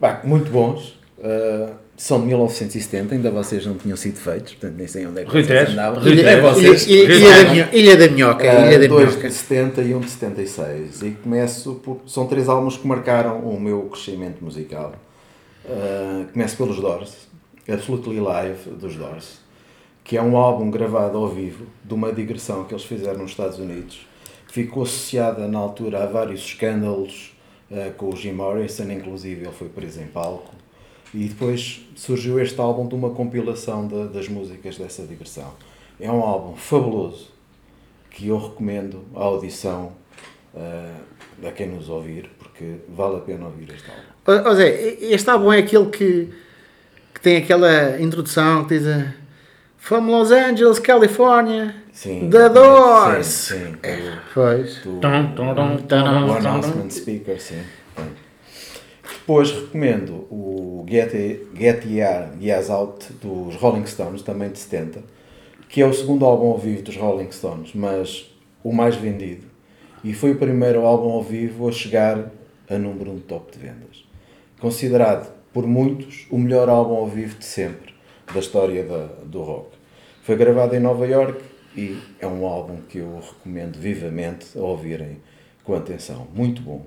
pá, 0.00 0.20
muito 0.24 0.50
bons. 0.50 0.98
eh, 1.22 1.68
são 2.06 2.20
de 2.20 2.26
1970, 2.26 3.14
ainda 3.14 3.30
vocês 3.30 3.64
não 3.64 3.76
tinham 3.76 3.96
sido 3.96 4.16
feitos, 4.18 4.52
portanto 4.52 4.76
nem 4.76 4.86
sei 4.86 5.06
onde 5.06 5.20
é 5.22 5.24
que 5.24 5.30
Rui 5.30 5.42
vocês 5.42 5.58
Tejo. 5.60 5.72
andavam. 5.72 6.02
Rui 6.02 6.12
Ilha, 6.12 6.28
É 6.30 6.40
vocês. 6.40 6.86
Ilha- 6.86 7.02
Ilha- 7.04 7.14
Ilha 7.16 7.44
da 7.44 7.50
Minho- 7.52 7.68
Ilha 7.72 7.96
da 7.96 8.08
Minhoca, 8.08 8.44
Uh, 8.44 8.66
Ilha 8.66 8.78
da 8.78 8.86
dois 8.86 9.08
Minhoca. 9.10 9.28
de 9.28 9.34
70 9.34 9.80
e 9.82 9.94
um 9.94 10.00
de 10.00 10.10
76. 10.10 11.02
E 11.02 11.10
começo 11.12 11.74
por. 11.76 12.00
São 12.06 12.26
três 12.26 12.46
álbuns 12.48 12.76
que 12.76 12.86
marcaram 12.86 13.38
o 13.40 13.58
meu 13.58 13.82
crescimento 13.84 14.44
musical. 14.44 14.92
Uh, 15.64 16.30
começo 16.30 16.56
pelos 16.58 16.76
Doors, 16.78 17.26
Absolutely 17.66 18.20
Live 18.20 18.68
dos 18.70 18.96
Doors, 18.96 19.38
que 20.04 20.16
é 20.18 20.22
um 20.22 20.36
álbum 20.36 20.70
gravado 20.70 21.16
ao 21.16 21.28
vivo 21.28 21.64
de 21.82 21.94
uma 21.94 22.12
digressão 22.12 22.64
que 22.64 22.74
eles 22.74 22.84
fizeram 22.84 23.20
nos 23.20 23.30
Estados 23.30 23.58
Unidos. 23.58 24.06
Ficou 24.52 24.82
associada 24.82 25.48
na 25.48 25.58
altura 25.58 26.02
a 26.02 26.06
vários 26.06 26.40
escândalos 26.44 27.34
uh, 27.70 27.90
com 27.96 28.10
o 28.10 28.16
Jim 28.16 28.32
Morrison, 28.32 28.84
inclusive 28.92 29.46
ele 29.46 29.52
foi 29.58 29.68
preso 29.70 30.02
em 30.02 30.06
palco. 30.06 30.54
E 31.14 31.28
depois 31.28 31.80
surgiu 31.94 32.40
este 32.40 32.60
álbum 32.60 32.88
de 32.88 32.94
uma 32.96 33.10
compilação 33.10 33.86
da- 33.86 34.06
das 34.06 34.28
músicas 34.28 34.76
dessa 34.76 35.04
digressão. 35.06 35.52
É 36.00 36.10
um 36.10 36.20
álbum 36.22 36.56
fabuloso 36.56 37.30
que 38.10 38.28
eu 38.28 38.36
recomendo 38.38 39.04
a 39.14 39.20
audição 39.22 39.92
uh, 40.54 41.46
a 41.46 41.52
quem 41.52 41.68
nos 41.68 41.88
ouvir, 41.88 42.30
porque 42.38 42.76
vale 42.88 43.16
a 43.16 43.20
pena 43.20 43.46
ouvir 43.46 43.68
este 43.72 43.88
álbum. 43.90 44.48
Ó 44.50 44.54
Zé, 44.54 44.96
este 45.00 45.30
álbum 45.30 45.52
é 45.52 45.58
aquele 45.58 45.86
que, 45.86 46.28
que 47.14 47.20
tem 47.20 47.36
aquela 47.36 48.00
introdução 48.00 48.64
que 48.64 48.76
diz 48.78 48.86
a, 48.88 49.14
From 49.78 50.06
Los 50.10 50.32
Angeles, 50.32 50.78
California, 50.78 51.74
Sim, 51.92 52.28
The 52.30 52.48
Doors. 52.48 53.26
Sim, 53.26 53.54
sim. 53.56 53.70
do- 53.72 54.20
Pois. 54.32 54.76
do- 54.78 54.98
Tum, 55.00 55.34
tum, 55.36 55.54
tum, 55.54 55.54
tum, 55.54 55.74
O 55.74 55.78
tum, 55.78 55.86
tum. 55.86 56.32
announcement 56.36 56.90
speaker, 56.90 57.38
sim. 57.40 57.60
Depois 59.26 59.50
recomendo 59.52 60.26
o 60.30 60.84
Get, 60.86 61.12
Get 61.56 61.86
Ye- 61.86 62.28
Yes 62.46 62.68
Out 62.68 63.10
dos 63.14 63.54
Rolling 63.56 63.86
Stones, 63.86 64.20
também 64.20 64.50
de 64.50 64.58
70, 64.58 65.02
que 65.66 65.80
é 65.80 65.86
o 65.86 65.94
segundo 65.94 66.26
álbum 66.26 66.48
ao 66.50 66.58
vivo 66.58 66.82
dos 66.82 66.94
Rolling 66.94 67.32
Stones, 67.32 67.72
mas 67.74 68.30
o 68.62 68.70
mais 68.70 68.96
vendido. 68.96 69.46
E 70.04 70.12
foi 70.12 70.32
o 70.32 70.36
primeiro 70.38 70.84
álbum 70.84 71.10
ao 71.10 71.22
vivo 71.22 71.66
a 71.66 71.72
chegar 71.72 72.30
a 72.68 72.76
número 72.76 73.12
1 73.12 73.20
top 73.20 73.50
de 73.52 73.58
vendas. 73.60 74.04
Considerado 74.60 75.32
por 75.54 75.66
muitos 75.66 76.26
o 76.30 76.36
melhor 76.36 76.68
álbum 76.68 76.94
ao 76.96 77.08
vivo 77.08 77.38
de 77.38 77.46
sempre 77.46 77.94
da 78.30 78.40
história 78.40 78.84
da, 78.84 79.06
do 79.24 79.40
rock. 79.40 79.70
Foi 80.22 80.36
gravado 80.36 80.76
em 80.76 80.80
Nova 80.80 81.06
York 81.06 81.42
e 81.74 81.98
é 82.20 82.26
um 82.26 82.44
álbum 82.44 82.76
que 82.90 82.98
eu 82.98 83.20
recomendo 83.20 83.78
vivamente 83.78 84.48
a 84.58 84.60
ouvirem 84.60 85.16
com 85.64 85.74
atenção. 85.74 86.26
Muito 86.34 86.60
bom. 86.60 86.82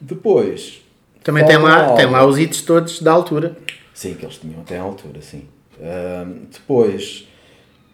Depois. 0.00 0.80
Também 1.24 1.44
tem 1.46 1.56
lá, 1.56 1.94
tem 1.94 2.06
lá 2.06 2.24
os 2.26 2.38
hits 2.38 2.60
todos 2.60 3.00
da 3.00 3.10
altura. 3.10 3.56
Sim, 3.94 4.14
que 4.14 4.26
eles 4.26 4.36
tinham 4.36 4.60
até 4.60 4.78
à 4.78 4.82
altura, 4.82 5.22
sim. 5.22 5.48
Ahm, 5.80 6.44
depois, 6.52 7.26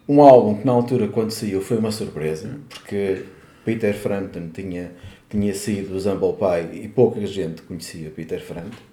um 0.07 0.21
álbum 0.21 0.55
que 0.57 0.65
na 0.65 0.73
altura, 0.73 1.07
quando 1.07 1.31
saiu, 1.31 1.61
foi 1.61 1.77
uma 1.77 1.91
surpresa, 1.91 2.59
porque 2.67 3.23
Peter 3.63 3.93
Frampton 3.93 4.49
tinha, 4.53 4.91
tinha 5.29 5.53
sido 5.53 5.95
os 5.95 6.05
Humble 6.05 6.33
Pie 6.33 6.83
e 6.83 6.87
pouca 6.89 7.25
gente 7.25 7.61
conhecia 7.61 8.09
Peter 8.09 8.43
Frampton. 8.43 8.83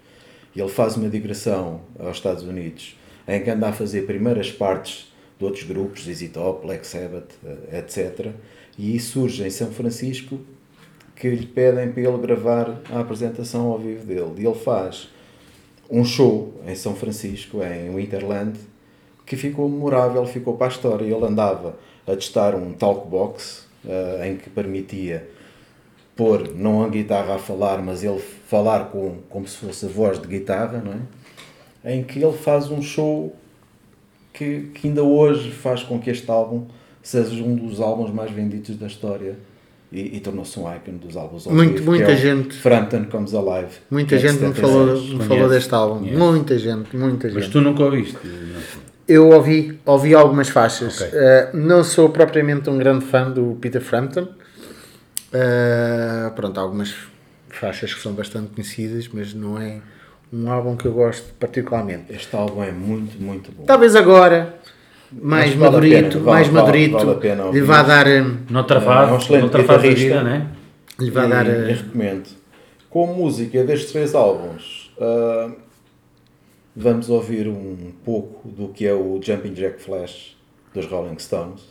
E 0.54 0.60
ele 0.60 0.70
faz 0.70 0.96
uma 0.96 1.08
digressão 1.08 1.80
aos 1.98 2.16
Estados 2.16 2.44
Unidos 2.44 2.96
em 3.26 3.42
que 3.42 3.50
anda 3.50 3.68
a 3.68 3.72
fazer 3.72 4.06
primeiras 4.06 4.50
partes 4.50 5.12
de 5.38 5.44
outros 5.44 5.64
grupos, 5.64 6.04
ZZ 6.04 6.30
Top, 6.30 6.64
Black 6.64 6.86
Sabbath, 6.86 7.30
eh, 7.44 7.78
etc. 7.78 8.32
E 8.78 8.98
surge 8.98 9.44
em 9.44 9.50
São 9.50 9.70
Francisco 9.70 10.40
que 11.18 11.28
lhe 11.28 11.46
pedem 11.46 11.90
para 11.90 12.02
ele 12.02 12.18
gravar 12.18 12.80
a 12.90 13.00
apresentação 13.00 13.72
ao 13.72 13.78
vivo 13.78 14.06
dele. 14.06 14.34
E 14.38 14.46
ele 14.46 14.54
faz 14.54 15.08
um 15.90 16.04
show 16.04 16.54
em 16.64 16.76
São 16.76 16.94
Francisco, 16.94 17.60
em 17.60 17.92
Winterland, 17.94 18.56
que 19.26 19.36
ficou 19.36 19.68
memorável, 19.68 20.24
ficou 20.24 20.56
para 20.56 20.68
a 20.68 20.70
história. 20.70 21.04
Ele 21.04 21.24
andava 21.24 21.76
a 22.06 22.14
testar 22.14 22.54
um 22.54 22.72
talkbox 22.72 23.66
eh, 23.84 24.28
em 24.28 24.36
que 24.36 24.48
permitia 24.48 25.28
pôr 26.14 26.54
não 26.54 26.84
a 26.84 26.88
guitarra 26.88 27.34
a 27.34 27.38
falar, 27.38 27.82
mas 27.82 28.04
ele 28.04 28.20
falar 28.20 28.90
com, 28.90 29.16
como 29.28 29.46
se 29.46 29.56
fosse 29.56 29.86
a 29.86 29.88
voz 29.88 30.20
de 30.20 30.28
guitarra, 30.28 30.78
não 30.78 30.92
é? 30.92 31.94
Em 31.94 32.04
que 32.04 32.22
ele 32.22 32.36
faz 32.36 32.70
um 32.70 32.80
show 32.80 33.34
que, 34.32 34.70
que 34.74 34.86
ainda 34.86 35.02
hoje 35.02 35.50
faz 35.50 35.82
com 35.82 35.98
que 35.98 36.10
este 36.10 36.30
álbum 36.30 36.66
seja 37.02 37.42
um 37.42 37.56
dos 37.56 37.80
álbuns 37.80 38.12
mais 38.12 38.30
vendidos 38.30 38.76
da 38.76 38.86
história 38.86 39.36
e, 39.90 40.16
e 40.16 40.20
tornou-se 40.20 40.58
um 40.60 40.72
ícone 40.74 40.98
dos 40.98 41.16
álbuns 41.16 41.46
ao 41.46 41.52
Muito- 41.54 41.74
vivo, 41.78 41.90
muita 41.90 42.12
é 42.12 42.16
gente- 42.16 42.54
Frampton 42.56 43.04
Comes 43.06 43.34
Alive. 43.34 43.70
Muita 43.90 44.14
é 44.16 44.18
gente 44.18 44.32
me 44.34 44.48
76. 44.54 44.60
falou, 44.68 45.02
me 45.18 45.24
falou 45.24 45.48
deste 45.48 45.74
álbum. 45.74 45.98
conheço. 46.00 46.18
Muita 46.18 46.58
gente, 46.58 46.96
muita 46.96 47.28
Mas 47.28 47.44
gente. 47.44 47.52
tu 47.52 47.60
nunca 47.60 47.82
ouviste. 47.84 48.18
Eu 49.06 49.30
ouvi, 49.30 49.78
ouvi 49.86 50.14
algumas 50.14 50.50
faixas. 50.50 51.00
Ok. 51.00 51.10
Eh, 51.18 51.50
não 51.54 51.82
sou 51.82 52.10
propriamente 52.10 52.68
um 52.68 52.76
grande 52.76 53.06
fã 53.06 53.30
do 53.30 53.56
Peter 53.60 53.80
Frampton. 53.80 54.28
Eh, 55.32 56.30
pronto, 56.34 56.58
há 56.58 56.62
algumas 56.62 56.94
faixas 57.48 57.92
que 57.94 58.00
são 58.00 58.12
bastante 58.12 58.48
conhecidas, 58.48 59.08
mas 59.12 59.34
não 59.34 59.58
é 59.60 59.80
um 60.32 60.50
álbum 60.50 60.76
que 60.76 60.86
eu 60.86 60.92
gosto 60.92 61.32
particularmente. 61.40 62.12
Este 62.12 62.34
álbum 62.36 62.62
é 62.62 62.70
muito, 62.70 63.20
muito 63.20 63.50
bom. 63.52 63.64
Talvez 63.64 63.96
agora, 63.96 64.54
mais 65.12 65.54
vale 65.54 65.72
madurito, 65.72 66.18
vale- 66.20 66.30
mais 66.30 66.48
vale- 66.48 66.60
madurito, 66.66 66.96
vale 66.98 67.10
a 67.10 67.14
pena 67.14 67.44
lhe 67.50 67.60
vai 67.62 67.86
dar, 67.86 68.06
eh, 68.06 68.24
Noutra 68.50 68.76
É 68.76 68.80
um 68.80 68.84
fase, 68.84 69.14
excelente 69.16 69.40
noutra 69.42 69.64
fase 69.64 69.88
da 69.88 69.94
vida, 69.94 70.22
né? 70.22 70.46
lhe 71.00 71.10
vai 71.10 71.26
e, 71.26 71.28
dar, 71.30 71.46
e 71.46 71.50
eh, 71.50 71.72
recomendo. 71.74 72.28
Com 72.90 73.06
música 73.06 73.64
destes 73.64 73.92
três 73.92 74.14
álbuns, 74.14 74.90
ah, 75.00 75.50
vamos 76.76 77.08
ouvir 77.08 77.48
um 77.48 77.92
pouco 78.04 78.48
do 78.48 78.68
que 78.68 78.86
é 78.86 78.92
o 78.94 79.18
Jumping 79.22 79.52
Jack 79.54 79.82
Flash 79.82 80.36
dos 80.74 80.86
Rolling 80.86 81.18
Stones. 81.18 81.62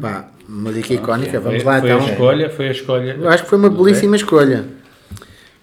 pá, 0.00 0.28
música 0.48 0.94
icónica. 0.94 1.40
Vamos 1.40 1.62
foi, 1.62 1.72
lá 1.72 1.80
foi 1.80 1.90
então. 1.90 2.06
a 2.06 2.10
escolha, 2.10 2.50
foi 2.50 2.68
a 2.68 2.72
escolha. 2.72 3.16
Eu 3.20 3.28
acho 3.28 3.42
que 3.44 3.48
foi 3.50 3.58
uma 3.58 3.70
belíssima 3.70 4.16
escolha. 4.16 4.64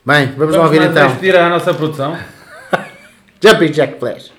Bem, 0.06 0.34
vamos, 0.38 0.56
lá 0.56 0.64
ouvir 0.64 0.82
então. 0.84 1.16
pedir 1.16 1.36
à 1.36 1.50
nossa 1.50 1.74
produção. 1.74 2.16
Jumping 3.42 3.72
Jack 3.72 4.00
Flash. 4.00 4.32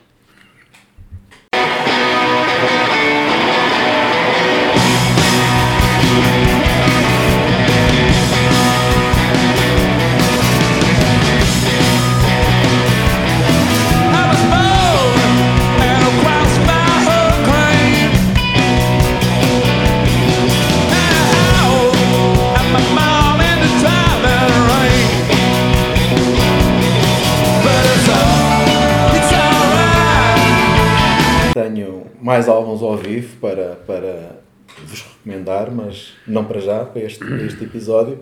Mais 32.36 32.48
álbuns 32.48 32.82
ao 32.82 32.98
vivo 32.98 33.34
para, 33.40 33.76
para 33.86 34.40
vos 34.84 35.02
recomendar, 35.02 35.70
mas 35.70 36.12
não 36.26 36.44
para 36.44 36.60
já, 36.60 36.84
para 36.84 37.00
este, 37.02 37.18
para 37.24 37.42
este 37.42 37.64
episódio. 37.64 38.18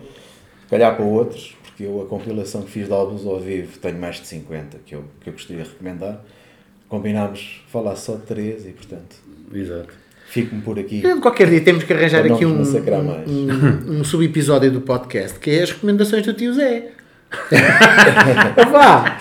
Se 0.63 0.69
calhar 0.69 0.95
para 0.95 1.03
outros, 1.03 1.53
porque 1.63 1.83
eu 1.83 2.01
a 2.01 2.05
compilação 2.05 2.61
que 2.61 2.71
fiz 2.71 2.87
de 2.87 2.93
álbuns 2.93 3.25
ao 3.25 3.39
vivo 3.39 3.77
tenho 3.79 3.99
mais 3.99 4.21
de 4.21 4.27
50 4.27 4.77
que 4.85 4.95
eu, 4.95 5.03
que 5.19 5.29
eu 5.29 5.33
gostaria 5.33 5.63
de 5.63 5.69
recomendar. 5.69 6.23
combinámos 6.87 7.61
falar 7.67 7.97
só 7.97 8.15
de 8.15 8.21
três 8.21 8.65
e, 8.65 8.69
portanto, 8.69 9.17
Exato. 9.53 9.93
fico-me 10.27 10.61
por 10.61 10.79
aqui. 10.79 11.01
Qualquer 11.19 11.49
dia 11.49 11.61
temos 11.61 11.83
que 11.83 11.91
arranjar 11.91 12.25
aqui 12.25 12.45
um, 12.45 12.61
um, 12.61 13.99
um 13.99 14.03
subepisódio 14.05 14.71
do 14.71 14.79
podcast 14.79 15.37
que 15.39 15.49
é 15.49 15.63
as 15.63 15.71
recomendações 15.71 16.25
do 16.25 16.33
tio 16.33 16.53
Zé. 16.53 16.91
Vá! 18.71 19.19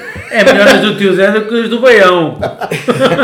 É 0.30 0.44
melhor 0.44 0.68
as 0.68 0.80
do 0.80 0.96
tio 0.96 1.14
Zé 1.14 1.30
do 1.30 1.46
que 1.46 1.62
as 1.62 1.68
do 1.68 1.80
Baião. 1.80 2.38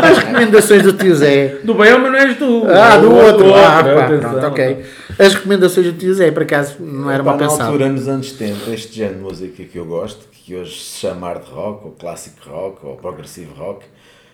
As 0.02 0.18
recomendações 0.18 0.82
do 0.82 0.92
tio 0.92 1.14
Zé. 1.14 1.58
Do 1.62 1.74
Baião, 1.74 1.98
mas 2.00 2.12
não 2.12 2.18
és 2.18 2.38
tu. 2.38 2.64
Ah, 2.68 2.96
do 2.96 3.14
outro. 3.14 3.54
Ah, 3.54 3.82
pá, 3.82 4.04
atenção. 4.04 4.30
pronto, 4.30 4.46
ok. 4.46 4.84
As 5.18 5.34
recomendações 5.34 5.86
do 5.86 5.92
tio 5.92 6.14
Zé, 6.14 6.30
por 6.30 6.42
acaso, 6.42 6.76
não 6.80 7.10
era 7.10 7.22
Pá, 7.22 7.36
mal 7.36 7.58
na 7.58 7.64
altura, 7.64 7.88
nos 7.88 8.08
anos 8.08 8.30
70, 8.32 8.70
este 8.70 8.96
género 8.96 9.16
de 9.16 9.22
música 9.22 9.64
que 9.64 9.78
eu 9.78 9.84
gosto, 9.84 10.26
que 10.32 10.54
hoje 10.54 10.80
se 10.80 11.00
chama 11.00 11.28
hard 11.28 11.44
rock, 11.44 11.84
ou 11.86 11.92
classic 11.92 12.36
rock, 12.46 12.78
ou 12.84 12.96
progressive 12.96 13.50
rock, 13.56 13.84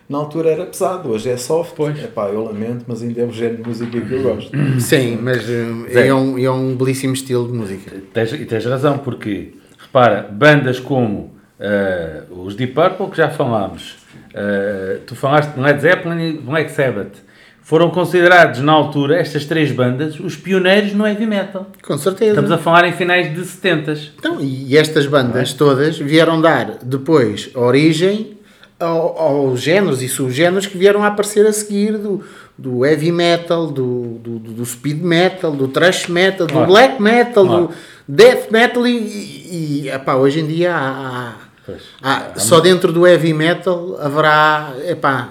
na 0.09 0.19
altura 0.19 0.51
era 0.51 0.65
pesado, 0.65 1.11
hoje 1.11 1.29
é 1.29 1.37
soft. 1.37 1.73
Pois. 1.77 2.03
Epá, 2.03 2.29
eu 2.29 2.45
lamento, 2.45 2.85
mas 2.87 3.03
ainda 3.03 3.21
é 3.21 3.25
o 3.25 3.31
género 3.33 3.63
de 3.63 3.69
música 3.69 4.01
que 4.01 4.13
eu 4.13 4.23
gosto. 4.23 4.51
Sim, 4.81 5.19
mas 5.21 5.43
Zé. 5.43 6.07
é 6.09 6.15
um, 6.15 6.39
é 6.39 6.51
um 6.51 6.75
belíssimo 6.75 7.13
estilo 7.13 7.47
de 7.47 7.53
música. 7.53 7.93
Tens, 8.15 8.33
e 8.33 8.45
tens 8.47 8.65
razão, 8.65 8.99
porque, 8.99 9.55
repara, 9.79 10.29
bandas 10.33 10.81
como 10.81 11.38
eh, 11.61 12.23
os 12.31 12.55
Deep 12.55 12.73
Purple, 12.75 13.09
que 13.09 13.17
já 13.17 13.29
falámos, 13.31 13.97
eh, 14.35 14.99
tu 15.07 15.15
falaste 15.15 15.51
de 15.55 15.61
Led 15.61 15.81
Zeppelin 15.81 16.21
e 16.29 16.33
Black 16.39 16.71
Sabbath, 16.71 17.17
foram 17.63 17.91
considerados 17.91 18.61
na 18.61 18.73
altura, 18.73 19.19
estas 19.21 19.45
três 19.45 19.71
bandas, 19.71 20.19
os 20.19 20.35
pioneiros 20.37 20.95
no 20.95 21.07
heavy 21.07 21.27
metal. 21.27 21.67
Com 21.83 21.99
certeza. 21.99 22.31
Estamos 22.31 22.51
a 22.51 22.57
falar 22.59 22.87
em 22.89 22.93
finais 22.93 23.35
de 23.35 23.45
70 23.45 23.93
Então, 24.19 24.39
e 24.41 24.75
estas 24.77 25.07
bandas 25.07 25.53
todas 25.53 25.99
vieram 25.99 26.41
dar 26.41 26.79
depois 26.83 27.51
origem 27.55 28.39
ao- 28.81 29.19
aos 29.19 29.61
géneros 29.61 30.03
e 30.03 30.09
subgéneros 30.09 30.67
que 30.67 30.79
vieram 30.79 31.03
a 31.03 31.09
aparecer 31.09 31.45
a 31.47 31.53
seguir 31.53 31.99
do, 31.99 32.25
do 32.57 32.87
heavy 32.87 33.13
metal, 33.13 33.67
do, 33.67 34.19
do, 34.19 34.39
do 34.39 34.65
speed 34.65 35.03
metal, 35.03 35.53
do 35.53 35.69
thrash 35.69 36.07
metal, 36.09 36.47
do 36.47 36.53
Claro. 36.55 36.69
black 36.69 37.03
metal, 37.03 37.45
Claro. 37.47 37.67
do 37.67 37.75
death 38.09 38.51
metal 38.51 38.87
e, 38.87 38.97
e, 38.97 39.81
e, 39.85 39.91
epá, 39.91 40.15
hoje 40.15 40.41
em 40.41 40.47
dia 40.47 40.75
há, 40.75 41.35
Pois. 41.69 41.83
há- 42.03 42.33
há- 42.35 42.39
só 42.39 42.61
dentro 42.61 42.93
do 42.93 43.07
heavy 43.07 43.35
metal 43.35 43.99
haverá 44.01 44.73
epá, 44.87 45.29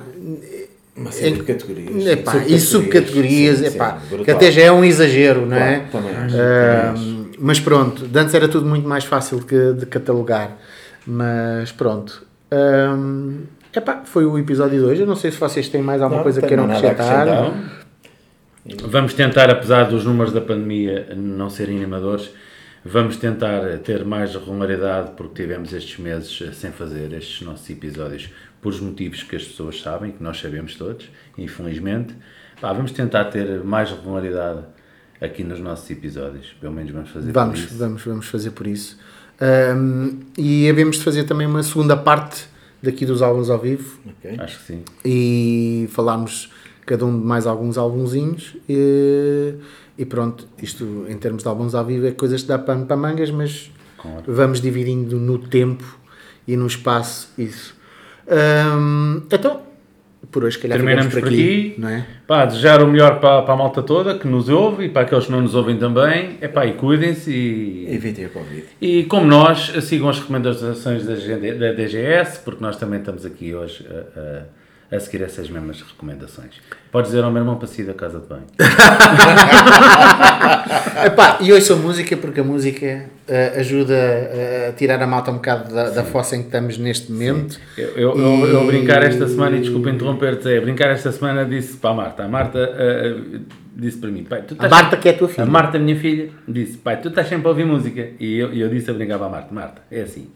Uma 0.95 1.11
série 1.11 1.31
de 1.37 1.43
categorias. 1.43 2.05
epá, 2.05 2.37
e 2.45 2.59
subcategorias 2.59 3.57
sim, 3.59 3.65
epá, 3.65 3.97
sim, 4.09 4.23
que 4.23 4.29
até 4.31 4.51
já 4.51 4.61
é 4.61 4.71
um 4.71 4.83
exagero, 4.85 5.45
não 5.47 5.57
é? 5.57 5.85
Claro, 5.91 6.05
também 6.07 6.15
acho, 6.23 6.35
Ah, 6.37 6.93
também 6.93 7.19
acho. 7.23 7.29
mas 7.39 7.59
pronto, 7.59 8.05
antes 8.15 8.33
era 8.35 8.47
tudo 8.47 8.67
muito 8.67 8.87
mais 8.87 9.03
fácil 9.03 9.39
que, 9.39 9.73
de 9.73 9.85
catalogar. 9.87 10.57
Mas 11.05 11.71
pronto. 11.71 12.23
Ahm, 12.51 13.41
epá, 13.75 14.01
foi 14.05 14.25
o 14.25 14.37
episódio 14.37 14.79
de 14.79 14.85
hoje. 14.85 15.01
Eu 15.01 15.07
não 15.07 15.15
sei 15.15 15.31
se 15.31 15.37
vocês 15.39 15.67
têm 15.69 15.81
mais 15.81 16.01
alguma 16.01 16.17
Não, 16.19 16.23
coisa 16.23 16.39
que 16.41 16.47
queiram 16.47 16.65
acrescentar. 16.65 17.51
Vamos 18.85 19.13
tentar, 19.13 19.49
apesar 19.49 19.85
dos 19.85 20.03
números 20.03 20.33
da 20.33 20.41
pandemia 20.41 21.07
não 21.15 21.49
serem 21.49 21.77
animadores, 21.77 22.29
vamos 22.89 23.17
tentar 23.17 23.61
ter 23.79 24.03
mais 24.05 24.33
regularidade 24.33 25.11
porque 25.17 25.41
tivemos 25.43 25.73
estes 25.73 25.97
meses 25.99 26.41
sem 26.55 26.71
fazer 26.71 27.11
estes 27.13 27.41
nossos 27.45 27.69
episódios 27.69 28.29
por 28.61 28.69
os 28.69 28.79
motivos 28.79 29.23
que 29.23 29.35
as 29.35 29.43
pessoas 29.43 29.81
sabem, 29.81 30.11
que 30.11 30.23
nós 30.23 30.39
sabemos 30.39 30.75
todos, 30.75 31.09
infelizmente. 31.37 32.15
Pá, 32.59 32.73
vamos 32.73 32.91
tentar 32.91 33.25
ter 33.25 33.63
mais 33.63 33.91
regularidade 33.91 34.61
aqui 35.21 35.43
nos 35.43 35.59
nossos 35.59 35.89
episódios. 35.89 36.55
Pelo 36.59 36.73
menos 36.73 36.91
vamos 36.91 37.09
fazer 37.11 37.27
por 37.27 37.33
Vamos, 37.33 37.59
isso. 37.59 37.77
vamos, 37.77 38.03
vamos 38.03 38.25
fazer 38.27 38.51
por 38.51 38.65
isso. 38.67 38.97
Ahm, 39.39 40.19
e 40.37 40.67
havemos 40.69 40.97
de 40.97 41.03
fazer 41.03 41.23
também 41.25 41.45
uma 41.45 41.61
segunda 41.61 41.95
parte 41.95 42.45
daqui 42.81 43.05
dos 43.05 43.21
álbuns 43.21 43.49
ao 43.49 43.59
vivo 43.59 43.99
Ok. 44.05 44.35
Acho 44.39 44.57
que 44.59 44.63
sim. 44.65 44.83
e 45.05 45.87
falarmos 45.91 46.51
cada 46.85 47.05
um 47.05 47.19
de 47.19 47.25
mais 47.25 47.45
alguns 47.45 47.77
álbumzinhos 47.77 48.55
e, 48.67 49.53
e 49.97 50.05
pronto, 50.05 50.47
isto 50.61 51.05
em 51.09 51.17
termos 51.17 51.43
de 51.43 51.49
álbuns 51.49 51.73
ao 51.75 51.83
vivo 51.85 52.05
é 52.07 52.11
coisas 52.11 52.41
que 52.41 52.47
dá 52.47 52.57
pano 52.59 52.85
para 52.85 52.95
mangas, 52.95 53.31
mas 53.31 53.71
Claro. 53.97 54.23
vamos 54.27 54.61
dividindo 54.61 55.17
no 55.17 55.37
tempo 55.39 55.83
e 56.47 56.55
no 56.55 56.67
espaço 56.67 57.31
isso. 57.37 57.75
Hum, 58.29 59.21
então, 59.25 59.61
por 60.31 60.43
hoje, 60.43 60.59
calhar 60.59 60.77
Terminamos 60.77 61.13
por 61.13 61.23
aqui. 61.25 61.75
não 61.77 61.87
é? 61.89 62.05
Pá, 62.27 62.45
desejar 62.45 62.81
o 62.83 62.87
melhor 62.87 63.19
para, 63.19 63.41
para 63.43 63.53
a 63.53 63.57
malta 63.57 63.81
toda 63.81 64.17
que 64.19 64.27
nos 64.27 64.49
ouve 64.49 64.85
e 64.85 64.89
para 64.89 65.03
aqueles 65.03 65.25
que 65.25 65.31
não 65.31 65.41
nos 65.41 65.55
ouvem 65.55 65.77
também. 65.77 66.37
Epá, 66.41 66.65
e 66.65 66.73
cuidem-se 66.73 67.31
e, 67.31 67.87
Evitem 67.93 68.25
a 68.25 68.29
Covid. 68.29 68.65
E 68.81 69.03
como 69.05 69.25
nós, 69.25 69.71
sigam 69.85 70.09
as 70.09 70.19
recomendações 70.19 71.05
da 71.05 71.71
DGS, 71.71 72.39
porque 72.43 72.61
nós 72.61 72.75
também 72.77 72.99
estamos 72.99 73.25
aqui 73.25 73.53
hoje 73.55 73.85
a, 73.89 74.19
a- 74.19 74.43
a 74.91 74.99
seguir 74.99 75.23
essas 75.23 75.49
mesmas 75.49 75.81
recomendações. 75.81 76.55
Podes 76.91 77.11
dizer 77.11 77.23
ao 77.23 77.31
meu 77.31 77.41
irmão 77.41 77.57
para 77.57 77.67
sair 77.67 77.85
da 77.85 77.93
casa 77.93 78.19
de 78.19 78.27
banho. 78.27 78.45
Epá, 81.05 81.37
e 81.41 81.51
ouçam 81.51 81.77
música 81.77 82.15
porque 82.15 82.39
a 82.39 82.43
música 82.43 83.05
eh, 83.27 83.53
ajuda 83.57 83.95
a 84.69 84.73
tirar 84.73 85.01
a 85.01 85.07
malta 85.07 85.29
um 85.29 85.35
bocado 85.35 85.73
da, 85.73 85.89
da 85.89 86.03
fossa 86.03 86.35
em 86.35 86.39
que 86.39 86.47
estamos 86.47 86.77
neste 86.77 87.11
momento. 87.11 87.59
Eu, 87.77 87.89
eu, 87.89 88.17
eu, 88.17 88.47
eu 88.47 88.61
a 88.61 88.63
brincar 88.63 89.03
esta 89.03 89.27
semana, 89.27 89.57
e 89.57 89.59
desculpa 89.59 89.89
interromper-te, 89.89 90.49
é, 90.49 90.57
a 90.57 90.61
brincar 90.61 90.89
esta 90.89 91.11
semana 91.11 91.45
disse 91.45 91.77
para 91.77 91.89
a 91.89 91.93
Marta. 91.93 92.23
A 92.23 92.27
Marta 92.27 92.59
ah, 92.59 93.39
disse 93.75 93.97
para 93.97 94.09
mim, 94.09 94.23
pai, 94.23 94.41
tu 94.41 94.53
A 94.53 94.65
estás 94.65 94.71
Marta 94.71 94.97
que 94.97 95.07
é 95.07 95.11
a 95.11 95.17
tua 95.17 95.27
filha. 95.27 95.43
A 95.43 95.45
Marta, 95.45 95.77
minha 95.77 95.95
filha, 95.95 96.29
disse: 96.47 96.77
Pai, 96.77 96.99
tu 96.99 97.09
estás 97.09 97.27
sempre 97.27 97.47
a 97.47 97.49
ouvir 97.49 97.65
música. 97.65 98.07
E 98.19 98.37
eu, 98.37 98.53
e 98.53 98.61
eu 98.61 98.69
disse 98.69 98.89
a 98.89 98.93
brincar 98.93 99.17
para 99.17 99.27
a 99.27 99.29
Marta: 99.29 99.53
Marta, 99.53 99.81
é 99.91 100.01
assim. 100.01 100.29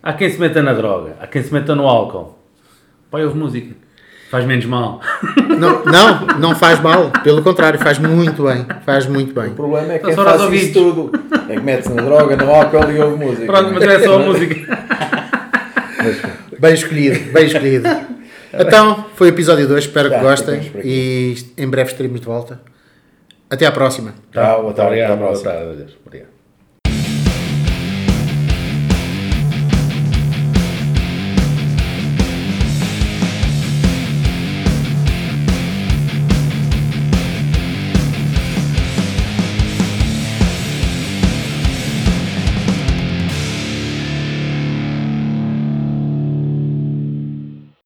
Há 0.00 0.12
quem 0.12 0.30
se 0.30 0.38
meta 0.38 0.62
na 0.62 0.72
droga, 0.72 1.16
há 1.20 1.26
quem 1.26 1.42
se 1.42 1.52
meta 1.52 1.74
no 1.74 1.88
álcool. 1.88 2.37
Pai, 3.10 3.24
ouve 3.24 3.38
música. 3.38 3.74
Faz 4.30 4.44
menos 4.44 4.66
mal. 4.66 5.00
Não, 5.58 5.84
não, 5.84 6.26
não 6.38 6.54
faz 6.54 6.78
mal, 6.80 7.10
pelo 7.24 7.42
contrário, 7.42 7.80
faz 7.80 7.98
muito 7.98 8.44
bem. 8.44 8.64
Faz 8.86 9.06
muito 9.06 9.34
bem. 9.34 9.48
O 9.48 9.54
problema 9.54 9.94
é 9.94 9.98
que 9.98 10.06
aos 10.06 10.14
faz 10.14 10.52
isso 10.52 10.72
tudo 10.72 11.10
é 11.48 11.54
que 11.54 11.60
mete-se 11.60 11.92
na 11.92 12.02
droga, 12.02 12.36
no 12.36 12.48
álcool 12.48 12.92
e 12.92 13.00
ouve 13.00 13.24
música. 13.24 13.46
Pronto, 13.46 13.72
mas 13.74 13.82
é 13.82 13.98
só 14.04 14.14
a 14.14 14.18
música. 14.20 14.78
Bem 16.60 16.74
escolhido, 16.74 17.32
bem 17.32 17.46
escolhido. 17.46 17.88
Então, 18.52 19.06
foi 19.16 19.28
o 19.28 19.30
episódio 19.30 19.66
2, 19.66 19.84
espero 19.84 20.10
que 20.10 20.18
gostem 20.18 20.70
e 20.84 21.34
em 21.56 21.68
breve 21.68 21.90
estaremos 21.90 22.20
de 22.20 22.26
volta. 22.26 22.60
Até 23.50 23.66
à 23.66 23.72
próxima. 23.72 24.14
Tchau, 24.30 24.62
boa 24.62 24.74
tarde, 24.74 25.00
até 25.00 25.12
à 25.12 25.16
próxima. 25.16 25.52
Obrigado. 26.06 26.37